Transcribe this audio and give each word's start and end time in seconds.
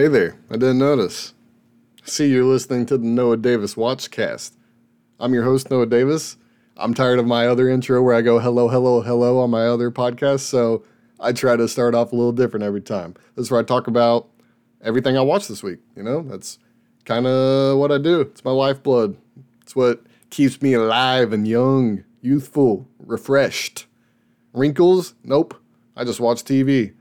hey 0.00 0.08
there. 0.08 0.34
I 0.48 0.54
didn't 0.54 0.78
notice. 0.78 1.34
See, 2.04 2.28
you're 2.28 2.42
listening 2.42 2.86
to 2.86 2.96
the 2.96 3.04
Noah 3.04 3.36
Davis 3.36 3.74
Watchcast. 3.74 4.52
I'm 5.18 5.34
your 5.34 5.44
host, 5.44 5.70
Noah 5.70 5.84
Davis. 5.84 6.38
I'm 6.78 6.94
tired 6.94 7.18
of 7.18 7.26
my 7.26 7.46
other 7.46 7.68
intro 7.68 8.02
where 8.02 8.14
I 8.14 8.22
go 8.22 8.38
hello, 8.38 8.68
hello, 8.68 9.02
hello 9.02 9.40
on 9.40 9.50
my 9.50 9.66
other 9.66 9.90
podcast, 9.90 10.40
so 10.40 10.84
I 11.20 11.32
try 11.32 11.54
to 11.54 11.68
start 11.68 11.94
off 11.94 12.12
a 12.12 12.16
little 12.16 12.32
different 12.32 12.64
every 12.64 12.80
time. 12.80 13.12
This 13.36 13.44
is 13.44 13.50
where 13.50 13.60
I 13.60 13.62
talk 13.62 13.88
about 13.88 14.26
everything 14.80 15.18
I 15.18 15.20
watched 15.20 15.50
this 15.50 15.62
week. 15.62 15.80
You 15.94 16.02
know, 16.02 16.22
that's 16.22 16.58
kind 17.04 17.26
of 17.26 17.76
what 17.76 17.92
I 17.92 17.98
do. 17.98 18.22
It's 18.22 18.42
my 18.42 18.52
lifeblood. 18.52 19.18
It's 19.60 19.76
what 19.76 20.02
keeps 20.30 20.62
me 20.62 20.72
alive 20.72 21.34
and 21.34 21.46
young, 21.46 22.04
youthful, 22.22 22.88
refreshed. 22.98 23.84
Wrinkles? 24.54 25.12
Nope. 25.24 25.60
I 25.94 26.04
just 26.04 26.20
watch 26.20 26.42
TV. 26.42 26.94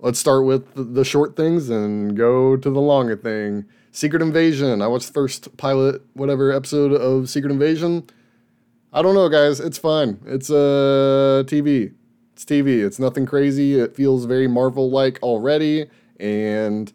Let's 0.00 0.18
start 0.20 0.44
with 0.44 0.64
the- 0.74 1.04
short 1.04 1.34
things 1.34 1.68
and 1.70 2.16
go 2.16 2.56
to 2.56 2.70
the 2.70 2.80
longer 2.80 3.16
thing. 3.16 3.64
Secret 3.90 4.22
Invasion. 4.22 4.80
I 4.80 4.86
watched 4.86 5.08
the 5.08 5.12
first 5.12 5.56
pilot, 5.56 6.02
whatever 6.12 6.52
episode 6.52 6.92
of 6.92 7.28
Secret 7.28 7.50
Invasion. 7.50 8.04
I 8.92 9.02
don't 9.02 9.14
know, 9.14 9.28
guys. 9.28 9.58
It's 9.58 9.78
fine. 9.78 10.20
It's 10.24 10.50
uh, 10.50 11.42
TV. 11.46 11.92
It's 12.32 12.44
TV. 12.44 12.84
It's 12.84 13.00
nothing 13.00 13.26
crazy. 13.26 13.78
It 13.80 13.96
feels 13.96 14.24
very 14.24 14.46
Marvel 14.46 14.88
like 14.88 15.18
already. 15.20 15.86
And 16.20 16.92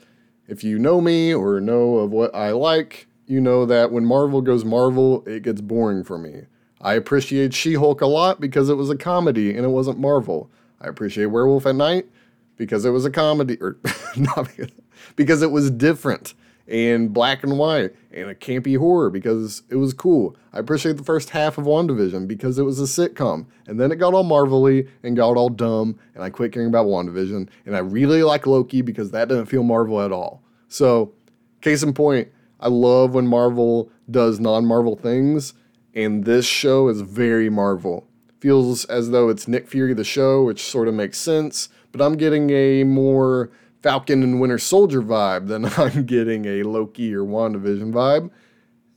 if 0.47 0.63
you 0.63 0.79
know 0.79 1.01
me 1.01 1.33
or 1.33 1.59
know 1.59 1.97
of 1.97 2.11
what 2.11 2.33
I 2.33 2.51
like, 2.51 3.07
you 3.27 3.41
know 3.41 3.65
that 3.65 3.91
when 3.91 4.05
Marvel 4.05 4.41
goes 4.41 4.63
Marvel, 4.63 5.23
it 5.27 5.43
gets 5.43 5.59
boring 5.59 6.05
for 6.05 6.17
me. 6.17 6.43
I 6.79 6.93
appreciate 6.93 7.53
She 7.53 7.73
Hulk 7.73 7.99
a 7.99 8.07
lot 8.07 8.39
because 8.39 8.69
it 8.69 8.75
was 8.75 8.89
a 8.89 8.97
comedy 8.97 9.55
and 9.55 9.65
it 9.65 9.69
wasn't 9.69 9.99
Marvel. 9.99 10.49
I 10.79 10.87
appreciate 10.87 11.27
Werewolf 11.27 11.65
at 11.65 11.75
Night 11.75 12.07
because 12.63 12.85
it 12.85 12.91
was 12.91 13.05
a 13.05 13.11
comedy, 13.11 13.57
or 13.59 13.77
not 14.15 14.47
because, 14.47 14.71
because 15.15 15.41
it 15.41 15.51
was 15.51 15.69
different 15.69 16.33
and 16.67 17.13
black 17.13 17.43
and 17.43 17.57
white 17.57 17.93
and 18.13 18.29
a 18.29 18.35
campy 18.35 18.77
horror 18.77 19.09
because 19.09 19.63
it 19.69 19.75
was 19.75 19.93
cool. 19.93 20.35
I 20.53 20.59
appreciate 20.59 20.97
the 20.97 21.03
first 21.03 21.31
half 21.31 21.57
of 21.57 21.65
WandaVision 21.65 22.27
because 22.27 22.57
it 22.57 22.63
was 22.63 22.79
a 22.79 22.83
sitcom. 22.83 23.47
And 23.67 23.79
then 23.79 23.91
it 23.91 23.97
got 23.97 24.13
all 24.13 24.23
marvelly 24.23 24.87
and 25.03 25.15
got 25.15 25.35
all 25.35 25.49
dumb, 25.49 25.99
and 26.15 26.23
I 26.23 26.29
quit 26.29 26.53
caring 26.53 26.69
about 26.69 26.87
WandaVision. 26.87 27.49
And 27.65 27.75
I 27.75 27.79
really 27.79 28.23
like 28.23 28.47
Loki 28.47 28.81
because 28.81 29.11
that 29.11 29.27
didn't 29.27 29.47
feel 29.47 29.63
Marvel 29.63 30.01
at 30.01 30.11
all. 30.11 30.41
So, 30.67 31.13
case 31.61 31.83
in 31.83 31.93
point, 31.93 32.29
I 32.59 32.69
love 32.69 33.13
when 33.13 33.27
Marvel 33.27 33.91
does 34.09 34.39
non 34.39 34.65
Marvel 34.65 34.95
things, 34.95 35.53
and 35.93 36.23
this 36.25 36.45
show 36.45 36.87
is 36.87 37.01
very 37.01 37.49
Marvel. 37.49 38.07
Feels 38.39 38.85
as 38.85 39.11
though 39.11 39.29
it's 39.29 39.47
Nick 39.47 39.67
Fury 39.67 39.93
the 39.93 40.03
show, 40.03 40.43
which 40.43 40.63
sort 40.63 40.87
of 40.87 40.93
makes 40.93 41.17
sense, 41.17 41.69
but 41.93 42.01
I'm 42.01 42.17
getting 42.17 42.49
a 42.49 42.83
more 42.83 43.51
Falcon 43.81 44.23
and 44.23 44.41
Winter 44.41 44.57
Soldier 44.57 45.01
vibe 45.01 45.47
than 45.47 45.65
I'm 45.77 46.05
getting 46.05 46.45
a 46.45 46.63
Loki 46.63 47.13
or 47.15 47.23
WandaVision 47.23 47.93
vibe. 47.93 48.29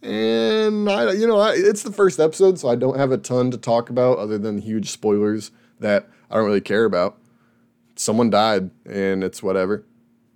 And 0.02 0.88
I, 0.88 1.12
you 1.12 1.26
know, 1.26 1.38
I, 1.38 1.54
it's 1.54 1.82
the 1.82 1.92
first 1.92 2.18
episode, 2.18 2.58
so 2.58 2.68
I 2.68 2.76
don't 2.76 2.98
have 2.98 3.12
a 3.12 3.18
ton 3.18 3.50
to 3.50 3.58
talk 3.58 3.90
about 3.90 4.18
other 4.18 4.38
than 4.38 4.58
huge 4.58 4.90
spoilers 4.90 5.50
that 5.80 6.08
I 6.30 6.36
don't 6.36 6.46
really 6.46 6.60
care 6.60 6.84
about. 6.84 7.18
Someone 7.96 8.30
died, 8.30 8.70
and 8.84 9.24
it's 9.24 9.42
whatever. 9.42 9.84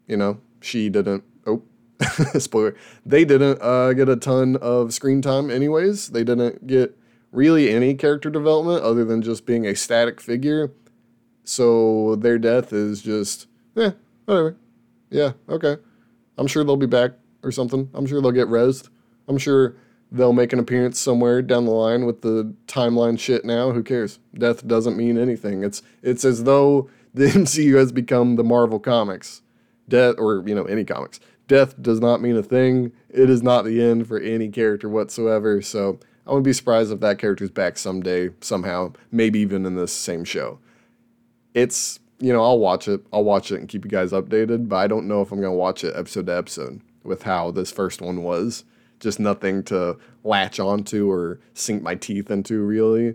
You 0.06 0.16
know, 0.16 0.40
she 0.60 0.88
didn't. 0.88 1.24
Oh, 1.46 1.62
spoiler. 2.38 2.74
They 3.06 3.24
didn't 3.24 3.62
uh, 3.62 3.92
get 3.92 4.08
a 4.08 4.16
ton 4.16 4.56
of 4.56 4.92
screen 4.92 5.22
time, 5.22 5.50
anyways. 5.50 6.08
They 6.08 6.24
didn't 6.24 6.66
get 6.66 6.98
really 7.30 7.70
any 7.70 7.94
character 7.94 8.28
development 8.28 8.82
other 8.82 9.04
than 9.04 9.22
just 9.22 9.46
being 9.46 9.66
a 9.66 9.76
static 9.76 10.20
figure. 10.20 10.72
So 11.50 12.14
their 12.14 12.38
death 12.38 12.72
is 12.72 13.02
just, 13.02 13.48
eh, 13.76 13.90
whatever. 14.24 14.56
Yeah, 15.10 15.32
okay. 15.48 15.78
I'm 16.38 16.46
sure 16.46 16.62
they'll 16.62 16.76
be 16.76 16.86
back 16.86 17.14
or 17.42 17.50
something. 17.50 17.90
I'm 17.92 18.06
sure 18.06 18.22
they'll 18.22 18.30
get 18.30 18.46
rezzed. 18.46 18.88
I'm 19.26 19.36
sure 19.36 19.74
they'll 20.12 20.32
make 20.32 20.52
an 20.52 20.60
appearance 20.60 21.00
somewhere 21.00 21.42
down 21.42 21.64
the 21.64 21.72
line 21.72 22.06
with 22.06 22.22
the 22.22 22.54
timeline 22.68 23.18
shit 23.18 23.44
now. 23.44 23.72
Who 23.72 23.82
cares? 23.82 24.20
Death 24.32 24.64
doesn't 24.64 24.96
mean 24.96 25.18
anything. 25.18 25.64
It's 25.64 25.82
it's 26.02 26.24
as 26.24 26.44
though 26.44 26.88
the 27.14 27.26
MCU 27.26 27.76
has 27.76 27.90
become 27.90 28.36
the 28.36 28.44
Marvel 28.44 28.78
comics. 28.78 29.42
Death 29.88 30.14
or 30.18 30.44
you 30.46 30.54
know 30.54 30.66
any 30.66 30.84
comics. 30.84 31.18
Death 31.48 31.82
does 31.82 31.98
not 31.98 32.22
mean 32.22 32.36
a 32.36 32.44
thing. 32.44 32.92
It 33.08 33.28
is 33.28 33.42
not 33.42 33.64
the 33.64 33.82
end 33.82 34.06
for 34.06 34.20
any 34.20 34.50
character 34.50 34.88
whatsoever. 34.88 35.60
So 35.62 35.98
I 36.28 36.30
wouldn't 36.30 36.44
be 36.44 36.52
surprised 36.52 36.92
if 36.92 37.00
that 37.00 37.18
character's 37.18 37.50
back 37.50 37.76
someday, 37.76 38.30
somehow, 38.40 38.92
maybe 39.10 39.40
even 39.40 39.66
in 39.66 39.74
this 39.74 39.92
same 39.92 40.22
show. 40.22 40.60
It's 41.54 42.00
you 42.20 42.32
know, 42.32 42.42
I'll 42.42 42.58
watch 42.58 42.86
it. 42.86 43.00
I'll 43.12 43.24
watch 43.24 43.50
it 43.50 43.60
and 43.60 43.68
keep 43.68 43.84
you 43.84 43.90
guys 43.90 44.12
updated, 44.12 44.68
but 44.68 44.76
I 44.76 44.86
don't 44.86 45.08
know 45.08 45.22
if 45.22 45.32
I'm 45.32 45.40
to 45.40 45.56
watch 45.56 45.82
it 45.82 45.96
episode 45.96 46.26
to 46.26 46.36
episode 46.36 46.82
with 47.02 47.22
how 47.22 47.50
this 47.50 47.72
first 47.72 48.02
one 48.02 48.22
was. 48.22 48.64
Just 49.00 49.18
nothing 49.18 49.62
to 49.64 49.96
latch 50.22 50.60
onto 50.60 51.10
or 51.10 51.40
sink 51.54 51.82
my 51.82 51.94
teeth 51.94 52.30
into, 52.30 52.60
really. 52.60 53.14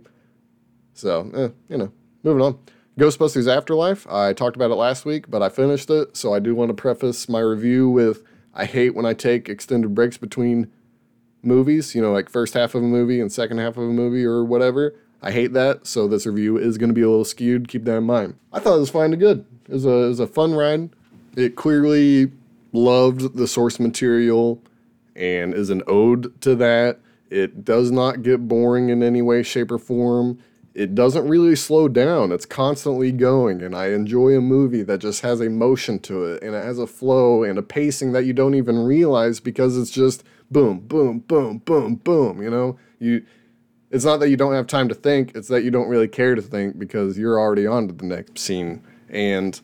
So, 0.93 1.29
eh, 1.35 1.49
you 1.69 1.77
know, 1.77 1.91
moving 2.23 2.41
on. 2.41 2.59
Ghostbusters 2.97 3.47
Afterlife. 3.47 4.07
I 4.07 4.33
talked 4.33 4.55
about 4.55 4.71
it 4.71 4.75
last 4.75 5.05
week, 5.05 5.29
but 5.29 5.43
I 5.43 5.49
finished 5.49 5.89
it, 5.91 6.17
so 6.17 6.33
I 6.33 6.39
do 6.39 6.55
want 6.55 6.69
to 6.69 6.73
preface 6.73 7.29
my 7.29 7.39
review 7.39 7.89
with 7.89 8.23
I 8.55 8.65
hate 8.65 8.95
when 8.95 9.05
I 9.05 9.13
take 9.13 9.49
extended 9.49 9.93
breaks 9.93 10.17
between 10.17 10.71
movies, 11.43 11.93
you 11.93 12.01
know, 12.01 12.13
like 12.13 12.29
first 12.29 12.55
half 12.55 12.73
of 12.73 12.81
a 12.81 12.87
movie 12.87 13.19
and 13.19 13.31
second 13.31 13.59
half 13.59 13.77
of 13.77 13.83
a 13.83 13.93
movie 13.93 14.25
or 14.25 14.43
whatever. 14.43 14.95
I 15.25 15.31
hate 15.31 15.53
that, 15.53 15.87
so 15.87 16.07
this 16.07 16.27
review 16.27 16.57
is 16.57 16.77
going 16.77 16.89
to 16.89 16.93
be 16.93 17.01
a 17.01 17.09
little 17.09 17.25
skewed. 17.25 17.67
Keep 17.67 17.85
that 17.85 17.97
in 17.97 18.03
mind. 18.03 18.35
I 18.53 18.59
thought 18.59 18.77
it 18.77 18.79
was 18.79 18.91
fine 18.91 19.09
to 19.09 19.17
good. 19.17 19.43
It 19.67 19.73
was 19.73 19.85
a 19.85 19.89
it 19.89 20.07
was 20.09 20.19
a 20.19 20.27
fun 20.27 20.53
ride. 20.53 20.91
It 21.35 21.55
clearly 21.55 22.31
loved 22.71 23.35
the 23.35 23.47
source 23.47 23.79
material 23.79 24.61
and 25.15 25.55
is 25.55 25.71
an 25.71 25.81
ode 25.87 26.39
to 26.41 26.55
that. 26.57 26.99
It 27.31 27.65
does 27.65 27.89
not 27.89 28.21
get 28.21 28.47
boring 28.47 28.89
in 28.89 29.01
any 29.01 29.23
way, 29.23 29.41
shape, 29.41 29.71
or 29.71 29.79
form. 29.79 30.37
It 30.75 30.93
doesn't 30.93 31.27
really 31.27 31.55
slow 31.55 31.87
down. 31.87 32.31
It's 32.31 32.45
constantly 32.45 33.11
going, 33.11 33.63
and 33.63 33.75
I 33.75 33.87
enjoy 33.87 34.37
a 34.37 34.41
movie 34.41 34.83
that 34.83 34.99
just 34.99 35.21
has 35.21 35.41
a 35.41 35.49
motion 35.49 35.97
to 35.99 36.25
it 36.25 36.43
and 36.43 36.53
it 36.53 36.63
has 36.63 36.77
a 36.77 36.85
flow 36.85 37.43
and 37.43 37.57
a 37.57 37.63
pacing 37.63 38.11
that 38.11 38.25
you 38.25 38.33
don't 38.33 38.53
even 38.53 38.77
realize 38.85 39.39
because 39.39 39.75
it's 39.75 39.89
just 39.89 40.23
boom, 40.51 40.81
boom, 40.81 41.19
boom, 41.19 41.59
boom, 41.59 41.95
boom. 41.95 42.43
You 42.43 42.51
know, 42.51 42.77
you 42.99 43.25
it's 43.95 44.05
not 44.05 44.19
that 44.19 44.29
you 44.29 44.37
don't 44.37 44.53
have 44.53 44.67
time 44.67 44.89
to 44.89 44.95
think, 44.95 45.31
it's 45.35 45.47
that 45.47 45.63
you 45.63 45.71
don't 45.71 45.87
really 45.87 46.07
care 46.07 46.35
to 46.35 46.41
think 46.41 46.77
because 46.77 47.17
you're 47.17 47.39
already 47.39 47.65
on 47.65 47.87
to 47.87 47.93
the 47.93 48.05
next 48.05 48.39
scene. 48.39 48.83
And 49.09 49.59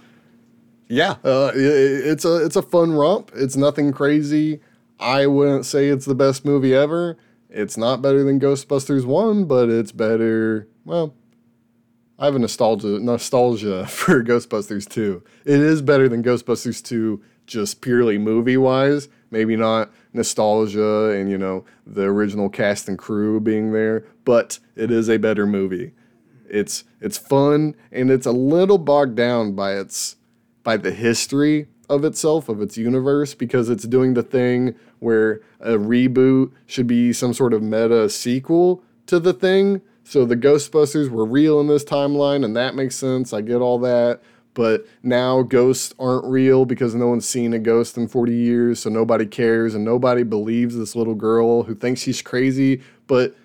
yeah, 0.88 1.16
uh, 1.24 1.48
i- 1.48 1.58
i- 1.58 2.02
it's 2.12 2.26
a 2.26 2.44
it's 2.46 2.56
a 2.56 2.62
fun 2.62 2.94
romp. 2.94 3.32
It's 3.36 3.56
nothing 3.58 3.92
crazy. 3.92 4.60
I 5.00 5.28
wouldn't 5.28 5.66
say 5.66 5.88
it's 5.90 6.06
the 6.06 6.16
best 6.16 6.46
movie 6.46 6.74
ever. 6.74 7.18
It's 7.50 7.76
not 7.78 8.02
better 8.02 8.24
than 8.24 8.40
Ghostbusters 8.40 9.04
1, 9.06 9.46
but 9.46 9.68
it's 9.70 9.92
better. 9.92 10.68
Well, 10.86 11.14
I 12.18 12.26
have 12.26 12.36
a 12.36 12.40
nostalgia 12.40 13.00
nostalgia 13.00 13.86
for 13.88 14.24
Ghostbusters 14.24 14.88
2. 14.88 15.22
It 15.46 15.60
is 15.60 15.82
better 15.82 16.08
than 16.08 16.24
Ghostbusters 16.24 16.82
2 16.84 17.22
just 17.48 17.82
purely 17.82 18.18
movie 18.18 18.58
wise. 18.58 19.10
Maybe 19.30 19.56
not 19.58 19.92
nostalgia 20.14 21.12
and 21.12 21.30
you 21.30 21.38
know 21.38 21.66
the 21.86 22.04
original 22.04 22.50
cast 22.50 22.88
and 22.88 22.98
crew 22.98 23.40
being 23.40 23.72
there, 23.72 24.06
but 24.26 24.60
it 24.76 24.92
is 24.92 25.10
a 25.10 25.18
better 25.18 25.46
movie. 25.46 25.94
It's 26.50 26.84
it's 27.00 27.18
fun 27.18 27.76
and 27.92 28.12
it's 28.12 28.26
a 28.26 28.32
little 28.32 28.78
bogged 28.78 29.16
down 29.16 29.54
by 29.54 29.74
its 29.78 30.18
by 30.64 30.78
the 30.78 30.92
history 30.92 31.68
of 31.90 32.06
itself 32.06 32.48
of 32.50 32.62
its 32.62 32.78
universe 32.78 33.34
because 33.34 33.70
it's 33.70 33.84
doing 33.86 34.14
the 34.14 34.24
thing 34.24 34.76
where 35.00 35.42
a 35.60 35.72
reboot 35.72 36.52
should 36.66 36.88
be 36.88 37.12
some 37.14 37.34
sort 37.34 37.54
of 37.54 37.62
meta 37.62 38.10
sequel 38.10 38.84
to 39.08 39.20
the 39.20 39.34
thing 39.34 39.82
So 40.04 40.26
the 40.26 40.36
Ghostbusters 40.36 41.10
were 41.10 41.26
real 41.26 41.60
in 41.60 41.68
this 41.68 41.84
timeline, 41.84 42.44
and 42.44 42.56
that 42.56 42.76
makes 42.76 42.96
sense. 42.96 43.34
I 43.34 43.42
get 43.42 43.58
all 43.62 43.80
that. 43.80 44.22
But 44.54 44.86
now 45.02 45.44
ghosts 45.44 45.94
aren't 45.98 46.26
real 46.26 46.66
because 46.66 46.94
no 46.94 47.08
one's 47.08 47.28
seen 47.28 47.54
a 47.54 47.60
ghost 47.60 47.98
in 47.98 48.08
40 48.08 48.34
years, 48.34 48.80
so 48.82 48.90
nobody 48.90 49.26
cares, 49.26 49.74
and 49.74 49.86
nobody 49.86 50.24
believes 50.24 50.76
this 50.76 50.96
little 50.96 51.16
girl 51.16 51.64
who 51.64 51.76
thinks 51.76 52.02
she's 52.02 52.22
crazy. 52.22 52.82
But 53.08 53.36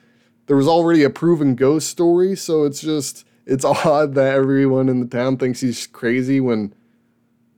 there 0.47 0.57
was 0.57 0.69
already 0.69 1.05
a 1.05 1.11
proven 1.11 1.55
ghost 1.55 1.89
story, 1.89 2.35
so 2.35 2.65
it's 2.65 2.81
just 2.81 3.25
it's 3.47 3.65
odd 3.87 4.15
that 4.15 4.35
everyone 4.35 4.89
in 4.89 5.01
the 5.01 5.07
town 5.07 5.37
thinks 5.37 5.61
he's 5.61 5.87
crazy 5.87 6.41
when 6.41 6.75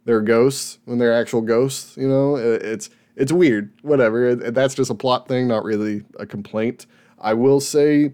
they're 0.04 0.20
ghosts, 0.20 0.78
when 0.84 0.98
they're 0.98 1.14
actual 1.14 1.40
ghosts. 1.40 1.96
You 1.96 2.08
know, 2.08 2.36
it's 2.36 2.90
it's 3.16 3.32
weird. 3.32 3.72
Whatever. 3.82 4.34
That's 4.34 4.74
just 4.74 4.90
a 4.90 4.94
plot 4.94 5.26
thing, 5.26 5.48
not 5.48 5.64
really 5.64 6.04
a 6.18 6.26
complaint. 6.26 6.86
I 7.18 7.34
will 7.34 7.60
say 7.60 8.12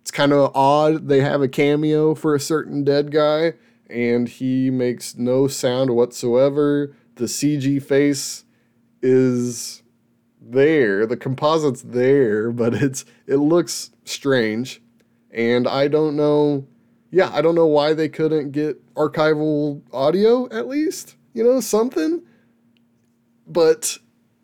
it's 0.00 0.10
kind 0.10 0.32
of 0.32 0.54
odd 0.56 1.08
they 1.08 1.20
have 1.20 1.42
a 1.42 1.48
cameo 1.48 2.14
for 2.14 2.34
a 2.34 2.40
certain 2.40 2.84
dead 2.84 3.10
guy 3.10 3.54
and 3.88 4.28
he 4.28 4.70
makes 4.70 5.16
no 5.16 5.48
sound 5.48 5.90
whatsoever. 5.90 6.94
The 7.16 7.24
CG 7.24 7.82
face 7.82 8.44
is 9.02 9.82
there, 10.40 11.06
the 11.06 11.16
composite's 11.16 11.82
there, 11.82 12.50
but 12.52 12.74
it's 12.74 13.04
it 13.26 13.36
looks 13.36 13.90
strange. 14.04 14.80
And 15.30 15.68
I 15.68 15.88
don't 15.88 16.16
know 16.16 16.66
yeah, 17.10 17.30
I 17.32 17.40
don't 17.40 17.54
know 17.54 17.66
why 17.66 17.94
they 17.94 18.08
couldn't 18.08 18.52
get 18.52 18.94
archival 18.94 19.82
audio 19.92 20.48
at 20.50 20.68
least, 20.68 21.16
you 21.32 21.42
know, 21.42 21.60
something. 21.60 22.22
But 23.46 23.98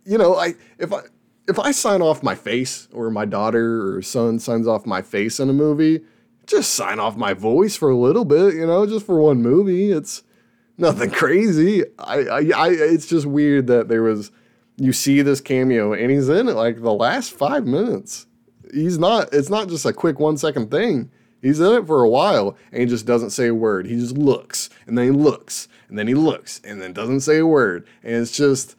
you 0.04 0.16
know, 0.16 0.36
I 0.36 0.54
if 0.78 0.92
I 0.92 1.00
if 1.46 1.58
I 1.58 1.72
sign 1.72 2.00
off 2.00 2.22
my 2.22 2.34
face 2.34 2.88
or 2.92 3.10
my 3.10 3.26
daughter 3.26 3.94
or 3.94 4.02
son 4.02 4.38
signs 4.38 4.66
off 4.66 4.86
my 4.86 5.02
face 5.02 5.38
in 5.38 5.50
a 5.50 5.52
movie, 5.52 6.00
just 6.46 6.74
sign 6.74 7.00
off 7.00 7.16
my 7.16 7.34
voice 7.34 7.76
for 7.76 7.90
a 7.90 7.96
little 7.96 8.24
bit, 8.24 8.54
you 8.54 8.66
know, 8.66 8.86
just 8.86 9.06
for 9.06 9.20
one 9.20 9.42
movie. 9.42 9.90
It's 9.90 10.22
nothing 10.76 11.10
crazy. 11.12 11.84
I, 11.98 12.18
I, 12.20 12.50
I, 12.54 12.68
it's 12.70 13.06
just 13.06 13.26
weird 13.26 13.66
that 13.68 13.88
there 13.88 14.02
was, 14.02 14.30
you 14.76 14.92
see 14.92 15.22
this 15.22 15.40
cameo 15.40 15.92
and 15.92 16.10
he's 16.10 16.28
in 16.28 16.48
it 16.48 16.54
like 16.54 16.82
the 16.82 16.92
last 16.92 17.32
five 17.32 17.66
minutes. 17.66 18.26
He's 18.72 18.98
not, 18.98 19.32
it's 19.32 19.50
not 19.50 19.68
just 19.68 19.86
a 19.86 19.92
quick 19.92 20.18
one 20.18 20.36
second 20.36 20.70
thing. 20.70 21.10
He's 21.40 21.60
in 21.60 21.72
it 21.72 21.86
for 21.86 22.02
a 22.02 22.08
while 22.08 22.56
and 22.72 22.80
he 22.80 22.86
just 22.86 23.06
doesn't 23.06 23.30
say 23.30 23.48
a 23.48 23.54
word. 23.54 23.86
He 23.86 23.96
just 23.96 24.16
looks 24.16 24.70
and 24.86 24.96
then 24.96 25.04
he 25.04 25.10
looks 25.10 25.68
and 25.88 25.98
then 25.98 26.08
he 26.08 26.14
looks 26.14 26.60
and 26.64 26.80
then 26.80 26.92
doesn't 26.92 27.20
say 27.20 27.38
a 27.38 27.46
word. 27.46 27.86
And 28.02 28.16
it's 28.16 28.36
just, 28.36 28.76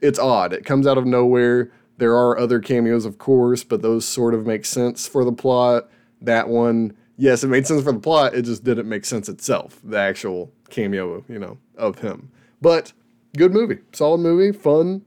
it's 0.00 0.18
odd. 0.18 0.52
It 0.52 0.64
comes 0.64 0.86
out 0.86 0.98
of 0.98 1.06
nowhere. 1.06 1.70
There 1.98 2.14
are 2.14 2.38
other 2.38 2.60
cameos, 2.60 3.04
of 3.04 3.18
course, 3.18 3.64
but 3.64 3.82
those 3.82 4.04
sort 4.04 4.34
of 4.34 4.46
make 4.46 4.64
sense 4.64 5.06
for 5.06 5.24
the 5.24 5.32
plot. 5.32 5.88
That 6.20 6.48
one, 6.48 6.96
yes, 7.16 7.42
it 7.42 7.48
made 7.48 7.66
sense 7.66 7.82
for 7.82 7.92
the 7.92 7.98
plot. 7.98 8.34
It 8.34 8.42
just 8.42 8.64
didn't 8.64 8.88
make 8.88 9.04
sense 9.04 9.28
itself. 9.28 9.80
The 9.82 9.98
actual 9.98 10.52
cameo, 10.70 11.24
you 11.28 11.38
know, 11.38 11.58
of 11.76 11.98
him. 11.98 12.30
But 12.60 12.92
good 13.36 13.52
movie, 13.52 13.78
solid 13.92 14.18
movie, 14.18 14.56
fun, 14.56 15.04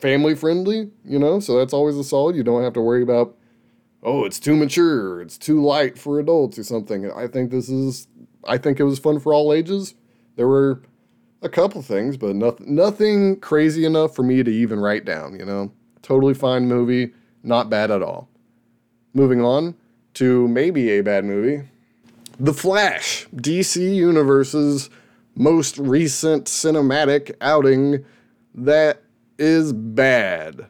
family 0.00 0.34
friendly. 0.34 0.90
You 1.04 1.18
know, 1.18 1.40
so 1.40 1.58
that's 1.58 1.72
always 1.72 1.96
a 1.96 2.04
solid. 2.04 2.36
You 2.36 2.42
don't 2.42 2.62
have 2.62 2.74
to 2.74 2.80
worry 2.80 3.02
about, 3.02 3.36
oh, 4.02 4.24
it's 4.24 4.38
too 4.38 4.56
mature, 4.56 5.20
it's 5.20 5.38
too 5.38 5.62
light 5.62 5.98
for 5.98 6.18
adults 6.18 6.58
or 6.58 6.64
something. 6.64 7.10
I 7.12 7.26
think 7.26 7.50
this 7.50 7.68
is. 7.68 8.06
I 8.46 8.56
think 8.56 8.80
it 8.80 8.84
was 8.84 8.98
fun 8.98 9.18
for 9.18 9.34
all 9.34 9.52
ages. 9.52 9.94
There 10.36 10.48
were 10.48 10.82
a 11.42 11.48
couple 11.48 11.82
things, 11.82 12.16
but 12.16 12.36
nothing 12.36 12.74
nothing 12.74 13.40
crazy 13.40 13.84
enough 13.84 14.14
for 14.14 14.22
me 14.22 14.42
to 14.42 14.50
even 14.50 14.80
write 14.80 15.04
down. 15.04 15.38
You 15.38 15.44
know, 15.44 15.72
totally 16.02 16.34
fine 16.34 16.66
movie, 16.66 17.12
not 17.42 17.68
bad 17.68 17.90
at 17.90 18.02
all. 18.02 18.28
Moving 19.14 19.42
on 19.42 19.74
to 20.18 20.48
maybe 20.48 20.90
a 20.90 21.00
bad 21.00 21.24
movie. 21.24 21.68
The 22.40 22.52
Flash, 22.52 23.28
DC 23.36 23.94
Universe's 23.94 24.90
most 25.36 25.78
recent 25.78 26.46
cinematic 26.46 27.36
outing 27.40 28.04
that 28.52 29.02
is 29.38 29.72
bad. 29.72 30.66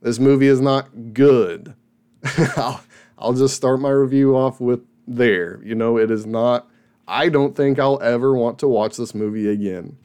This 0.00 0.18
movie 0.18 0.46
is 0.46 0.62
not 0.62 1.12
good. 1.12 1.74
I'll, 2.56 2.82
I'll 3.18 3.32
just 3.34 3.54
start 3.54 3.80
my 3.80 3.90
review 3.90 4.34
off 4.34 4.60
with 4.62 4.80
there. 5.06 5.60
You 5.62 5.74
know, 5.74 5.98
it 5.98 6.10
is 6.10 6.24
not, 6.24 6.70
I 7.06 7.28
don't 7.28 7.54
think 7.54 7.78
I'll 7.78 8.00
ever 8.00 8.34
want 8.34 8.58
to 8.60 8.68
watch 8.68 8.96
this 8.96 9.14
movie 9.14 9.48
again. 9.48 9.98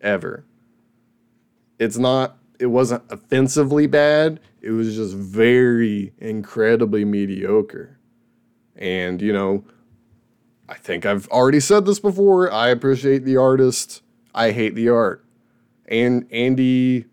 Ever. 0.00 0.44
It's 1.80 1.98
not 1.98 2.38
it 2.64 2.70
wasn't 2.70 3.02
offensively 3.10 3.86
bad. 3.86 4.40
It 4.62 4.70
was 4.70 4.96
just 4.96 5.14
very 5.14 6.14
incredibly 6.16 7.04
mediocre. 7.04 7.98
And, 8.74 9.20
you 9.20 9.34
know, 9.34 9.66
I 10.66 10.72
think 10.72 11.04
I've 11.04 11.28
already 11.28 11.60
said 11.60 11.84
this 11.84 12.00
before. 12.00 12.50
I 12.50 12.68
appreciate 12.68 13.26
the 13.26 13.36
artist. 13.36 14.00
I 14.34 14.52
hate 14.52 14.74
the 14.74 14.88
art. 14.88 15.26
And 15.88 16.26
Andy 16.32 17.04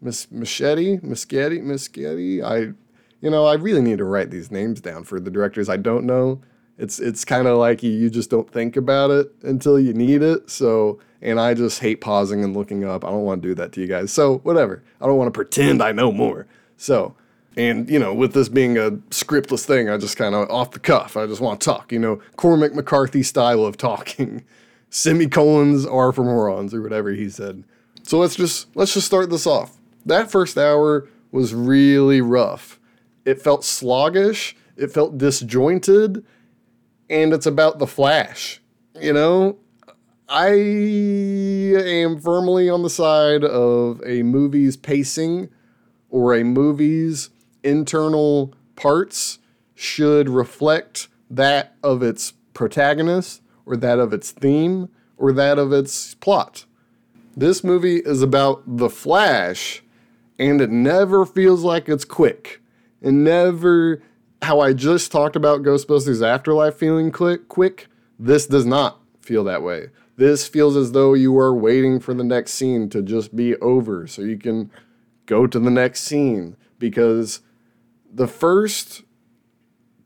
Mis- 0.00 0.32
Machete, 0.32 0.96
Muschietti, 1.00 1.62
Muschietti. 1.62 2.42
I, 2.42 2.72
you 3.20 3.28
know, 3.28 3.44
I 3.44 3.56
really 3.56 3.82
need 3.82 3.98
to 3.98 4.04
write 4.04 4.30
these 4.30 4.50
names 4.50 4.80
down 4.80 5.04
for 5.04 5.20
the 5.20 5.30
directors 5.30 5.68
I 5.68 5.76
don't 5.76 6.06
know. 6.06 6.40
It's 6.78 6.98
it's 6.98 7.26
kind 7.26 7.46
of 7.46 7.58
like 7.58 7.82
you, 7.82 7.90
you 7.90 8.08
just 8.08 8.30
don't 8.30 8.50
think 8.50 8.74
about 8.74 9.10
it 9.10 9.30
until 9.42 9.78
you 9.78 9.92
need 9.92 10.22
it. 10.22 10.48
So 10.48 10.98
and 11.24 11.40
I 11.40 11.54
just 11.54 11.80
hate 11.80 12.00
pausing 12.00 12.44
and 12.44 12.54
looking 12.54 12.84
up. 12.84 13.04
I 13.04 13.08
don't 13.08 13.24
want 13.24 13.42
to 13.42 13.48
do 13.48 13.54
that 13.54 13.72
to 13.72 13.80
you 13.80 13.86
guys. 13.86 14.12
So, 14.12 14.38
whatever. 14.38 14.82
I 15.00 15.06
don't 15.06 15.16
want 15.16 15.28
to 15.28 15.36
pretend 15.36 15.82
I 15.82 15.90
know 15.90 16.12
more. 16.12 16.46
So, 16.76 17.16
and 17.56 17.88
you 17.88 17.98
know, 17.98 18.12
with 18.14 18.34
this 18.34 18.48
being 18.48 18.76
a 18.76 18.92
scriptless 19.10 19.64
thing, 19.64 19.88
I 19.88 19.96
just 19.96 20.16
kind 20.16 20.34
of 20.34 20.50
off 20.50 20.72
the 20.72 20.78
cuff. 20.78 21.16
I 21.16 21.26
just 21.26 21.40
want 21.40 21.60
to 21.60 21.64
talk. 21.64 21.90
You 21.90 21.98
know, 21.98 22.20
Cormac 22.36 22.74
McCarthy 22.74 23.22
style 23.22 23.64
of 23.64 23.76
talking. 23.76 24.44
Semicolons 24.90 25.84
are 25.86 26.12
for 26.12 26.22
morons, 26.22 26.72
or 26.72 26.80
whatever 26.80 27.10
he 27.10 27.28
said. 27.28 27.64
So 28.02 28.18
let's 28.18 28.36
just 28.36 28.74
let's 28.76 28.94
just 28.94 29.06
start 29.06 29.30
this 29.30 29.46
off. 29.46 29.78
That 30.04 30.30
first 30.30 30.58
hour 30.58 31.08
was 31.32 31.54
really 31.54 32.20
rough. 32.20 32.78
It 33.24 33.40
felt 33.40 33.64
sluggish. 33.64 34.54
It 34.76 34.92
felt 34.92 35.16
disjointed, 35.16 36.24
and 37.08 37.32
it's 37.32 37.46
about 37.46 37.78
the 37.78 37.86
Flash. 37.86 38.60
You 39.00 39.12
know, 39.12 39.58
I 40.36 40.48
am 40.48 42.18
firmly 42.18 42.68
on 42.68 42.82
the 42.82 42.90
side 42.90 43.44
of 43.44 44.02
a 44.04 44.24
movie's 44.24 44.76
pacing 44.76 45.48
or 46.10 46.34
a 46.34 46.42
movie's 46.42 47.30
internal 47.62 48.52
parts 48.74 49.38
should 49.76 50.28
reflect 50.28 51.06
that 51.30 51.76
of 51.84 52.02
its 52.02 52.32
protagonist 52.52 53.42
or 53.64 53.76
that 53.76 54.00
of 54.00 54.12
its 54.12 54.32
theme 54.32 54.88
or 55.16 55.30
that 55.34 55.56
of 55.56 55.72
its 55.72 56.14
plot. 56.16 56.64
This 57.36 57.62
movie 57.62 57.98
is 57.98 58.20
about 58.20 58.64
the 58.66 58.90
Flash 58.90 59.84
and 60.36 60.60
it 60.60 60.70
never 60.70 61.24
feels 61.24 61.62
like 61.62 61.88
it's 61.88 62.04
quick. 62.04 62.60
It 63.00 63.12
never 63.12 64.02
how 64.42 64.58
I 64.58 64.72
just 64.72 65.12
talked 65.12 65.36
about 65.36 65.62
Ghostbusters 65.62 66.26
Afterlife 66.26 66.74
feeling 66.74 67.12
quick 67.12 67.48
quick, 67.48 67.86
this 68.18 68.48
does 68.48 68.66
not 68.66 69.00
feel 69.20 69.44
that 69.44 69.62
way. 69.62 69.90
This 70.16 70.46
feels 70.46 70.76
as 70.76 70.92
though 70.92 71.14
you 71.14 71.36
are 71.38 71.54
waiting 71.54 71.98
for 71.98 72.14
the 72.14 72.24
next 72.24 72.52
scene 72.54 72.88
to 72.90 73.02
just 73.02 73.34
be 73.34 73.56
over 73.56 74.06
so 74.06 74.22
you 74.22 74.38
can 74.38 74.70
go 75.26 75.46
to 75.46 75.58
the 75.58 75.70
next 75.70 76.02
scene 76.02 76.56
because 76.78 77.40
the 78.12 78.28
first 78.28 79.02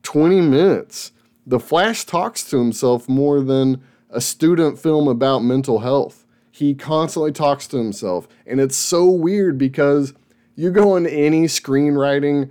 20 0.03 0.41
minutes, 0.41 1.13
The 1.47 1.61
Flash 1.61 2.05
talks 2.05 2.49
to 2.51 2.59
himself 2.59 3.09
more 3.09 3.41
than 3.41 3.83
a 4.11 4.21
student 4.21 4.79
film 4.79 5.09
about 5.09 5.41
mental 5.41 5.81
health. 5.81 6.25
He 6.51 6.75
constantly 6.75 7.33
talks 7.33 7.67
to 7.69 7.77
himself. 7.77 8.27
And 8.47 8.61
it's 8.61 8.77
so 8.77 9.07
weird 9.11 9.59
because 9.59 10.15
you 10.57 10.71
go 10.71 10.97
in 10.97 11.07
any 11.07 11.45
screenwriting 11.45 12.51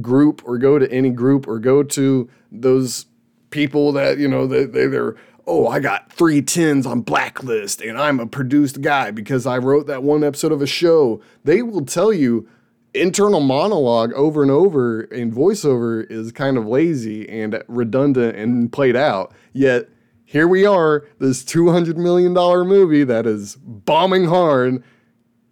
group 0.00 0.42
or 0.44 0.58
go 0.58 0.78
to 0.78 0.90
any 0.90 1.10
group 1.10 1.46
or 1.46 1.58
go 1.58 1.82
to 1.82 2.28
those 2.50 3.06
people 3.50 3.92
that, 3.92 4.18
you 4.18 4.28
know, 4.28 4.46
they, 4.46 4.64
they, 4.64 4.86
they're 4.86 5.16
oh, 5.46 5.68
I 5.68 5.78
got 5.78 6.12
three 6.12 6.42
tens 6.42 6.86
on 6.86 7.02
Blacklist 7.02 7.80
and 7.80 7.98
I'm 7.98 8.18
a 8.18 8.26
produced 8.26 8.80
guy 8.80 9.10
because 9.10 9.46
I 9.46 9.58
wrote 9.58 9.86
that 9.86 10.02
one 10.02 10.24
episode 10.24 10.52
of 10.52 10.60
a 10.60 10.66
show. 10.66 11.20
They 11.44 11.62
will 11.62 11.84
tell 11.84 12.12
you 12.12 12.48
internal 12.94 13.40
monologue 13.40 14.12
over 14.14 14.42
and 14.42 14.50
over 14.50 15.02
and 15.02 15.32
voiceover 15.32 16.10
is 16.10 16.32
kind 16.32 16.56
of 16.56 16.66
lazy 16.66 17.28
and 17.28 17.62
redundant 17.68 18.36
and 18.36 18.72
played 18.72 18.96
out. 18.96 19.32
Yet 19.52 19.88
here 20.24 20.48
we 20.48 20.66
are, 20.66 21.06
this 21.18 21.44
$200 21.44 21.96
million 21.96 22.32
movie 22.32 23.04
that 23.04 23.26
is 23.26 23.56
bombing 23.56 24.24
hard. 24.24 24.82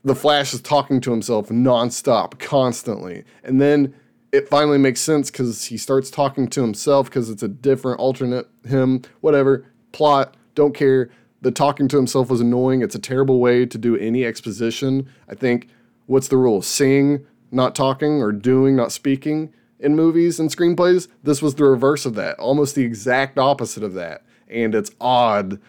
The 0.03 0.17
Flash 0.17 0.53
is 0.53 0.61
talking 0.61 1.01
to 1.03 1.11
himself 1.13 1.49
nonstop, 1.49 2.39
constantly. 2.41 3.25
And 3.45 3.61
then 3.61 3.95
it 4.33 4.49
finally 4.49 4.79
makes 4.79 5.01
sense 5.01 5.31
because 5.31 5.67
he 5.67 5.77
starts 5.77 6.11
talking 6.11 6.49
to 6.49 6.63
himself 6.63 7.07
because 7.07 7.31
it's 7.31 7.43
a 7.43 7.49
different 7.49 8.01
alternate 8.01 8.49
him, 8.67 9.03
whatever 9.21 9.65
plot, 9.95 10.37
don't 10.55 10.75
care. 10.75 11.09
The 11.41 11.51
talking 11.51 11.89
to 11.89 11.97
himself 11.97 12.29
was 12.29 12.41
annoying. 12.41 12.83
It's 12.83 12.95
a 12.95 12.99
terrible 12.99 13.41
way 13.41 13.65
to 13.65 13.79
do 13.79 13.97
any 13.97 14.25
exposition. 14.25 15.09
I 15.29 15.35
think 15.35 15.69
what's 16.07 16.29
the 16.29 16.37
rule? 16.37 16.61
Sing, 16.61 17.27
not 17.51 17.75
talking, 17.75 18.21
or 18.21 18.33
doing, 18.33 18.77
not 18.77 18.93
speaking. 18.93 19.55
in 19.81 19.97
movies 19.97 20.41
and 20.41 20.49
screenplays. 20.51 21.09
This 21.23 21.43
was 21.43 21.57
the 21.57 21.65
reverse 21.65 22.07
of 22.07 22.15
that, 22.15 22.39
almost 22.39 22.75
the 22.75 22.85
exact 22.85 23.39
opposite 23.39 23.83
of 23.83 23.93
that. 23.95 24.25
And 24.49 24.75
it's 24.75 24.91
odd 25.01 25.61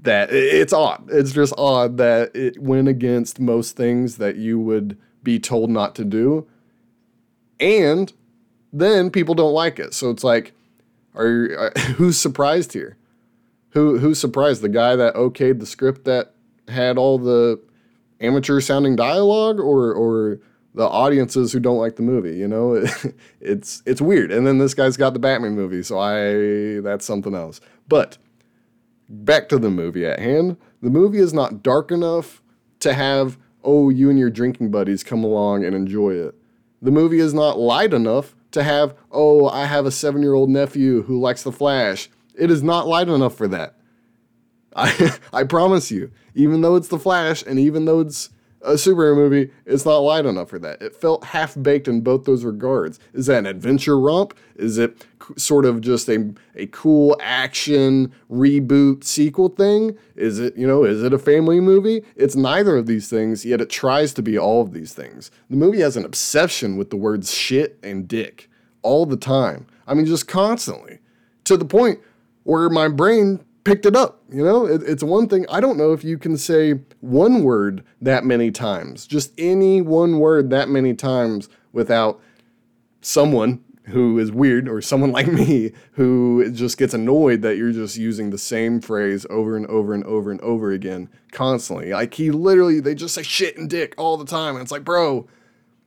that 0.00 0.32
it's 0.32 0.72
odd. 0.72 1.08
It's 1.10 1.32
just 1.32 1.52
odd 1.58 1.96
that 1.96 2.36
it 2.36 2.60
went 2.60 2.88
against 2.88 3.40
most 3.40 3.76
things 3.76 4.18
that 4.18 4.36
you 4.36 4.60
would 4.60 4.96
be 5.22 5.40
told 5.40 5.70
not 5.70 5.94
to 5.96 6.04
do. 6.04 6.46
And 7.58 8.12
then 8.72 9.10
people 9.10 9.34
don't 9.34 9.54
like 9.54 9.78
it. 9.80 9.94
So 9.94 10.10
it's 10.10 10.22
like, 10.22 10.52
are, 11.14 11.72
uh, 11.74 11.80
who's 11.96 12.18
surprised 12.18 12.74
here? 12.74 12.97
Who 13.78 13.98
who's 13.98 14.18
surprised? 14.18 14.60
The 14.60 14.68
guy 14.68 14.96
that 14.96 15.14
okayed 15.14 15.60
the 15.60 15.66
script 15.66 16.04
that 16.04 16.34
had 16.66 16.98
all 16.98 17.16
the 17.16 17.62
amateur 18.20 18.58
sounding 18.58 18.96
dialogue, 18.96 19.60
or 19.60 19.92
or 19.92 20.40
the 20.74 20.84
audiences 20.84 21.52
who 21.52 21.60
don't 21.60 21.78
like 21.78 21.94
the 21.94 22.02
movie? 22.02 22.36
You 22.36 22.48
know, 22.48 22.84
it's 23.40 23.84
it's 23.86 24.00
weird. 24.00 24.32
And 24.32 24.44
then 24.44 24.58
this 24.58 24.74
guy's 24.74 24.96
got 24.96 25.12
the 25.12 25.20
Batman 25.20 25.54
movie, 25.54 25.84
so 25.84 25.96
I 25.96 26.80
that's 26.80 27.06
something 27.06 27.36
else. 27.36 27.60
But 27.86 28.18
back 29.08 29.48
to 29.50 29.58
the 29.60 29.70
movie 29.70 30.04
at 30.04 30.18
hand. 30.18 30.56
The 30.82 30.90
movie 30.90 31.18
is 31.18 31.32
not 31.32 31.62
dark 31.62 31.92
enough 31.92 32.42
to 32.80 32.94
have, 32.94 33.38
oh, 33.62 33.90
you 33.90 34.10
and 34.10 34.18
your 34.18 34.30
drinking 34.30 34.72
buddies 34.72 35.04
come 35.04 35.22
along 35.22 35.64
and 35.64 35.76
enjoy 35.76 36.14
it. 36.14 36.34
The 36.82 36.90
movie 36.90 37.20
is 37.20 37.32
not 37.32 37.60
light 37.60 37.94
enough 37.94 38.34
to 38.50 38.64
have, 38.64 38.96
oh, 39.12 39.48
I 39.48 39.66
have 39.66 39.86
a 39.86 39.92
seven 39.92 40.22
year 40.22 40.34
old 40.34 40.50
nephew 40.50 41.02
who 41.04 41.20
likes 41.20 41.44
The 41.44 41.52
Flash. 41.52 42.08
It 42.38 42.50
is 42.50 42.62
not 42.62 42.86
light 42.86 43.08
enough 43.08 43.34
for 43.34 43.48
that. 43.48 43.74
I, 44.76 45.18
I 45.32 45.44
promise 45.44 45.90
you, 45.90 46.12
even 46.34 46.60
though 46.60 46.76
it's 46.76 46.88
The 46.88 46.98
Flash 46.98 47.42
and 47.42 47.58
even 47.58 47.84
though 47.84 48.00
it's 48.00 48.30
a 48.62 48.72
superhero 48.72 49.14
movie, 49.14 49.50
it's 49.66 49.84
not 49.84 49.98
light 49.98 50.26
enough 50.26 50.50
for 50.50 50.58
that. 50.58 50.82
It 50.82 50.94
felt 50.94 51.24
half 51.24 51.60
baked 51.60 51.88
in 51.88 52.00
both 52.00 52.24
those 52.24 52.44
regards. 52.44 52.98
Is 53.12 53.26
that 53.26 53.38
an 53.38 53.46
adventure 53.46 53.98
romp? 53.98 54.36
Is 54.56 54.78
it 54.78 55.06
sort 55.36 55.64
of 55.64 55.80
just 55.80 56.08
a, 56.08 56.32
a 56.56 56.66
cool 56.66 57.16
action 57.20 58.12
reboot 58.30 59.04
sequel 59.04 59.48
thing? 59.48 59.96
Is 60.16 60.38
it, 60.38 60.56
you 60.56 60.66
know, 60.66 60.84
is 60.84 61.02
it 61.02 61.12
a 61.12 61.18
family 61.18 61.60
movie? 61.60 62.04
It's 62.16 62.36
neither 62.36 62.76
of 62.76 62.86
these 62.86 63.08
things, 63.08 63.44
yet 63.44 63.60
it 63.60 63.70
tries 63.70 64.12
to 64.14 64.22
be 64.22 64.38
all 64.38 64.62
of 64.62 64.72
these 64.72 64.92
things. 64.92 65.30
The 65.50 65.56
movie 65.56 65.80
has 65.80 65.96
an 65.96 66.04
obsession 66.04 66.76
with 66.76 66.90
the 66.90 66.96
words 66.96 67.32
shit 67.32 67.78
and 67.82 68.08
dick 68.08 68.50
all 68.82 69.06
the 69.06 69.16
time. 69.16 69.66
I 69.86 69.94
mean, 69.94 70.06
just 70.06 70.26
constantly 70.26 70.98
to 71.44 71.56
the 71.56 71.64
point 71.64 72.00
where 72.48 72.70
my 72.70 72.88
brain 72.88 73.44
picked 73.64 73.84
it 73.84 73.94
up. 73.94 74.22
You 74.32 74.42
know, 74.42 74.64
it, 74.64 74.82
it's 74.82 75.02
one 75.02 75.28
thing. 75.28 75.44
I 75.50 75.60
don't 75.60 75.76
know 75.76 75.92
if 75.92 76.02
you 76.02 76.16
can 76.16 76.38
say 76.38 76.80
one 77.00 77.42
word 77.42 77.84
that 78.00 78.24
many 78.24 78.50
times, 78.50 79.06
just 79.06 79.34
any 79.36 79.82
one 79.82 80.18
word 80.18 80.48
that 80.48 80.70
many 80.70 80.94
times 80.94 81.50
without 81.74 82.18
someone 83.02 83.62
who 83.88 84.18
is 84.18 84.32
weird 84.32 84.66
or 84.66 84.80
someone 84.80 85.12
like 85.18 85.26
me 85.26 85.72
who 85.92 86.50
just 86.50 86.78
gets 86.78 86.94
annoyed 86.94 87.42
that 87.42 87.58
you're 87.58 87.72
just 87.72 87.98
using 87.98 88.30
the 88.30 88.38
same 88.38 88.80
phrase 88.80 89.26
over 89.28 89.54
and 89.54 89.66
over 89.66 89.92
and 89.92 90.04
over 90.04 90.30
and 90.30 90.40
over 90.40 90.72
again 90.72 91.10
constantly. 91.32 91.92
Like 91.92 92.14
he 92.14 92.30
literally, 92.30 92.80
they 92.80 92.94
just 92.94 93.14
say 93.14 93.22
shit 93.22 93.58
and 93.58 93.68
dick 93.68 93.94
all 93.98 94.16
the 94.16 94.24
time. 94.24 94.54
And 94.54 94.62
it's 94.62 94.72
like, 94.72 94.84
bro, 94.84 95.28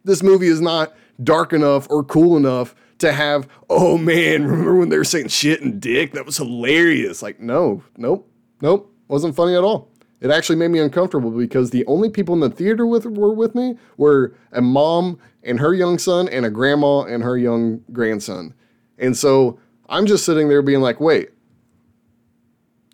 this 0.03 0.22
movie 0.22 0.48
is 0.48 0.62
not 0.62 0.96
dark 1.24 1.53
enough 1.53 1.88
or 1.89 2.03
cool 2.03 2.38
enough 2.38 2.75
to 3.01 3.12
have, 3.12 3.48
oh 3.70 3.98
man, 3.98 4.46
remember 4.46 4.75
when 4.75 4.89
they 4.89 4.98
were 4.98 5.03
saying 5.03 5.27
shit 5.27 5.62
and 5.62 5.81
dick? 5.81 6.13
That 6.13 6.25
was 6.25 6.38
hilarious. 6.38 7.22
Like, 7.22 7.39
no, 7.39 7.84
nope, 7.98 8.29
nope, 8.62 8.91
wasn't 9.08 9.36
funny 9.36 9.55
at 9.55 9.63
all. 9.63 9.89
It 10.22 10.29
actually 10.29 10.55
made 10.58 10.70
me 10.70 10.79
uncomfortable 10.79 11.31
because 11.31 11.72
the 11.72 11.86
only 11.88 12.10
people 12.10 12.36
in 12.36 12.41
the 12.41 12.50
theater 12.50 12.86
with 12.86 13.05
were 13.05 13.34
with 13.34 13.55
me 13.55 13.75
were 13.98 14.36
a 14.51 14.62
mom 14.62 15.20
and 15.43 15.60
her 15.60 15.74
young 15.74 15.98
son 15.98 16.29
and 16.29 16.46
a 16.46 16.50
grandma 16.50 17.01
and 17.01 17.24
her 17.24 17.38
young 17.38 17.84
grandson. 17.91 18.53
And 19.00 19.17
so 19.17 19.60
I'm 19.89 20.05
just 20.05 20.24
sitting 20.24 20.48
there 20.48 20.62
being 20.62 20.81
like, 20.81 21.00
wait, 21.00 21.29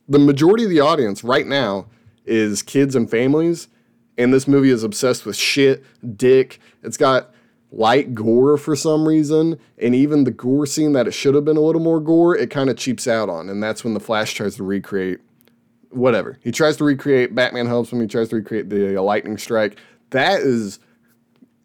the 0.07 0.19
majority 0.19 0.63
of 0.63 0.69
the 0.69 0.79
audience 0.79 1.21
right 1.23 1.45
now 1.45 1.87
is 2.25 2.63
kids 2.63 2.95
and 2.95 3.09
families, 3.09 3.67
and 4.17 4.33
this 4.33 4.47
movie 4.47 4.69
is 4.69 4.83
obsessed 4.83 5.25
with 5.25 5.35
shit, 5.35 5.83
dick. 6.15 6.59
It's 6.81 6.97
got 6.97 7.31
light 7.71 8.13
gore 8.15 8.57
for 8.57 8.75
some 8.75 9.07
reason, 9.07 9.59
and 9.77 9.93
even 9.93 10.23
the 10.23 10.31
gore 10.31 10.65
scene 10.65 10.93
that 10.93 11.07
it 11.07 11.11
should 11.11 11.35
have 11.35 11.45
been 11.45 11.57
a 11.57 11.61
little 11.61 11.81
more 11.81 11.99
gore, 11.99 12.35
it 12.35 12.49
kind 12.49 12.69
of 12.69 12.77
cheaps 12.77 13.07
out 13.07 13.29
on, 13.29 13.49
and 13.49 13.61
that's 13.61 13.83
when 13.83 13.93
the 13.93 13.99
Flash 13.99 14.33
tries 14.33 14.55
to 14.55 14.63
recreate 14.63 15.19
whatever. 15.89 16.39
He 16.43 16.51
tries 16.51 16.77
to 16.77 16.83
recreate 16.83 17.35
Batman 17.35 17.67
helps 17.67 17.91
him. 17.91 18.01
He 18.01 18.07
tries 18.07 18.29
to 18.29 18.37
recreate 18.37 18.69
the 18.69 18.97
uh, 18.97 19.01
lightning 19.01 19.37
strike. 19.37 19.79
That 20.11 20.41
is 20.41 20.79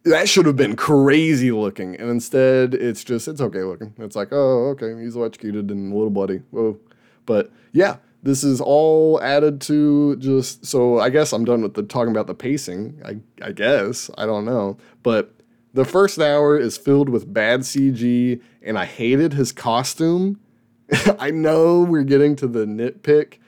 that 0.03 0.27
should 0.27 0.45
have 0.45 0.57
been 0.57 0.75
crazy 0.75 1.51
looking, 1.51 1.95
and 1.95 2.09
instead 2.09 2.73
it's 2.73 3.03
just 3.03 3.27
it's 3.27 3.41
okay 3.41 3.63
looking. 3.63 3.93
It's 3.97 4.15
like 4.15 4.29
oh 4.31 4.69
okay, 4.71 5.01
he's 5.01 5.15
electrocuted 5.15 5.71
and 5.71 5.91
a 5.91 5.95
little 5.95 6.09
bloody. 6.09 6.41
Whoa, 6.51 6.77
but 7.25 7.51
yeah, 7.71 7.97
this 8.21 8.43
is 8.43 8.59
all 8.59 9.21
added 9.21 9.61
to 9.61 10.17
just 10.17 10.65
so 10.65 10.99
I 10.99 11.09
guess 11.09 11.31
I'm 11.31 11.45
done 11.45 11.61
with 11.61 11.75
the 11.75 11.83
talking 11.83 12.11
about 12.11 12.27
the 12.27 12.35
pacing. 12.35 13.01
I 13.05 13.17
I 13.45 13.51
guess 13.51 14.09
I 14.17 14.25
don't 14.25 14.45
know, 14.45 14.77
but 15.03 15.33
the 15.73 15.85
first 15.85 16.19
hour 16.19 16.57
is 16.57 16.77
filled 16.77 17.09
with 17.09 17.33
bad 17.33 17.61
CG, 17.61 18.41
and 18.61 18.77
I 18.77 18.85
hated 18.85 19.33
his 19.33 19.51
costume. 19.51 20.39
I 21.19 21.31
know 21.31 21.81
we're 21.81 22.03
getting 22.03 22.35
to 22.37 22.47
the 22.47 22.65
nitpick, 22.65 23.39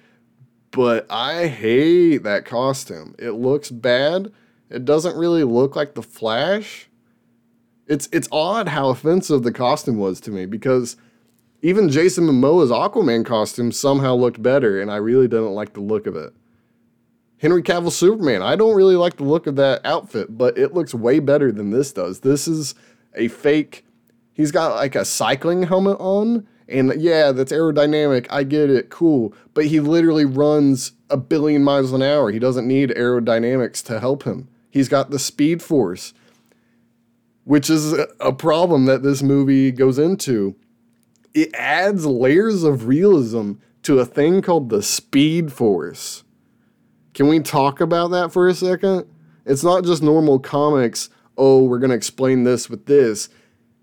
but 0.71 1.05
I 1.09 1.47
hate 1.47 2.23
that 2.23 2.45
costume. 2.45 3.15
It 3.19 3.31
looks 3.31 3.69
bad. 3.69 4.31
It 4.69 4.85
doesn't 4.85 5.15
really 5.15 5.43
look 5.43 5.75
like 5.75 5.93
the 5.93 6.01
Flash. 6.01 6.89
It's 7.87 8.09
it's 8.11 8.27
odd 8.31 8.69
how 8.69 8.89
offensive 8.89 9.43
the 9.43 9.51
costume 9.51 9.97
was 9.97 10.19
to 10.21 10.31
me 10.31 10.47
because 10.47 10.97
even 11.61 11.89
Jason 11.89 12.25
Momoa's 12.25 12.71
Aquaman 12.71 13.25
costume 13.25 13.71
somehow 13.71 14.15
looked 14.15 14.41
better, 14.41 14.81
and 14.81 14.91
I 14.91 14.97
really 14.97 15.27
didn't 15.27 15.53
like 15.53 15.73
the 15.73 15.81
look 15.81 16.07
of 16.07 16.15
it. 16.15 16.33
Henry 17.37 17.61
Cavill 17.61 17.91
Superman. 17.91 18.41
I 18.41 18.55
don't 18.55 18.75
really 18.75 18.95
like 18.95 19.17
the 19.17 19.23
look 19.23 19.47
of 19.47 19.55
that 19.57 19.81
outfit, 19.85 20.37
but 20.37 20.57
it 20.57 20.73
looks 20.73 20.93
way 20.93 21.19
better 21.19 21.51
than 21.51 21.71
this 21.71 21.91
does. 21.91 22.21
This 22.21 22.47
is 22.47 22.75
a 23.15 23.27
fake. 23.27 23.85
He's 24.33 24.51
got 24.51 24.75
like 24.75 24.95
a 24.95 25.05
cycling 25.05 25.63
helmet 25.63 25.97
on, 25.99 26.47
and 26.67 26.93
yeah, 26.97 27.31
that's 27.31 27.51
aerodynamic. 27.51 28.27
I 28.29 28.43
get 28.43 28.69
it, 28.69 28.89
cool. 28.89 29.33
But 29.53 29.65
he 29.65 29.79
literally 29.79 30.25
runs 30.25 30.93
a 31.09 31.17
billion 31.17 31.63
miles 31.63 31.93
an 31.93 32.01
hour. 32.01 32.31
He 32.31 32.39
doesn't 32.39 32.67
need 32.67 32.89
aerodynamics 32.91 33.83
to 33.85 33.99
help 33.99 34.23
him. 34.23 34.47
He's 34.69 34.89
got 34.89 35.09
the 35.09 35.19
speed 35.19 35.61
force, 35.61 36.13
which 37.43 37.69
is 37.69 37.93
a 38.19 38.33
problem 38.33 38.85
that 38.85 39.03
this 39.03 39.21
movie 39.21 39.71
goes 39.71 39.97
into. 39.97 40.55
It 41.33 41.53
adds 41.53 42.05
layers 42.05 42.63
of 42.63 42.87
realism 42.87 43.53
to 43.83 43.99
a 43.99 44.05
thing 44.05 44.41
called 44.41 44.69
the 44.69 44.81
speed 44.81 45.53
force 45.53 46.24
can 47.15 47.27
we 47.27 47.39
talk 47.39 47.81
about 47.81 48.11
that 48.11 48.31
for 48.31 48.47
a 48.47 48.53
second? 48.53 49.07
It's 49.45 49.63
not 49.63 49.85
just 49.85 50.03
normal 50.03 50.37
comics, 50.37 51.09
oh, 51.37 51.63
we're 51.63 51.79
going 51.79 51.89
to 51.89 51.95
explain 51.95 52.43
this 52.43 52.69
with 52.69 52.85
this. 52.85 53.29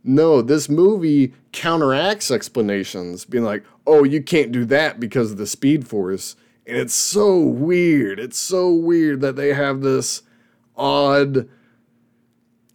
No, 0.04 0.42
this 0.42 0.68
movie 0.68 1.32
counteracts 1.52 2.30
explanations, 2.30 3.24
being 3.24 3.44
like, 3.44 3.64
oh, 3.86 4.04
you 4.04 4.22
can't 4.22 4.52
do 4.52 4.64
that 4.66 5.00
because 5.00 5.32
of 5.32 5.38
the 5.38 5.46
speed 5.46 5.88
force. 5.88 6.36
And 6.66 6.76
it's 6.76 6.94
so 6.94 7.38
weird. 7.38 8.20
It's 8.20 8.38
so 8.38 8.72
weird 8.72 9.20
that 9.22 9.36
they 9.36 9.54
have 9.54 9.80
this 9.80 10.22
odd 10.76 11.48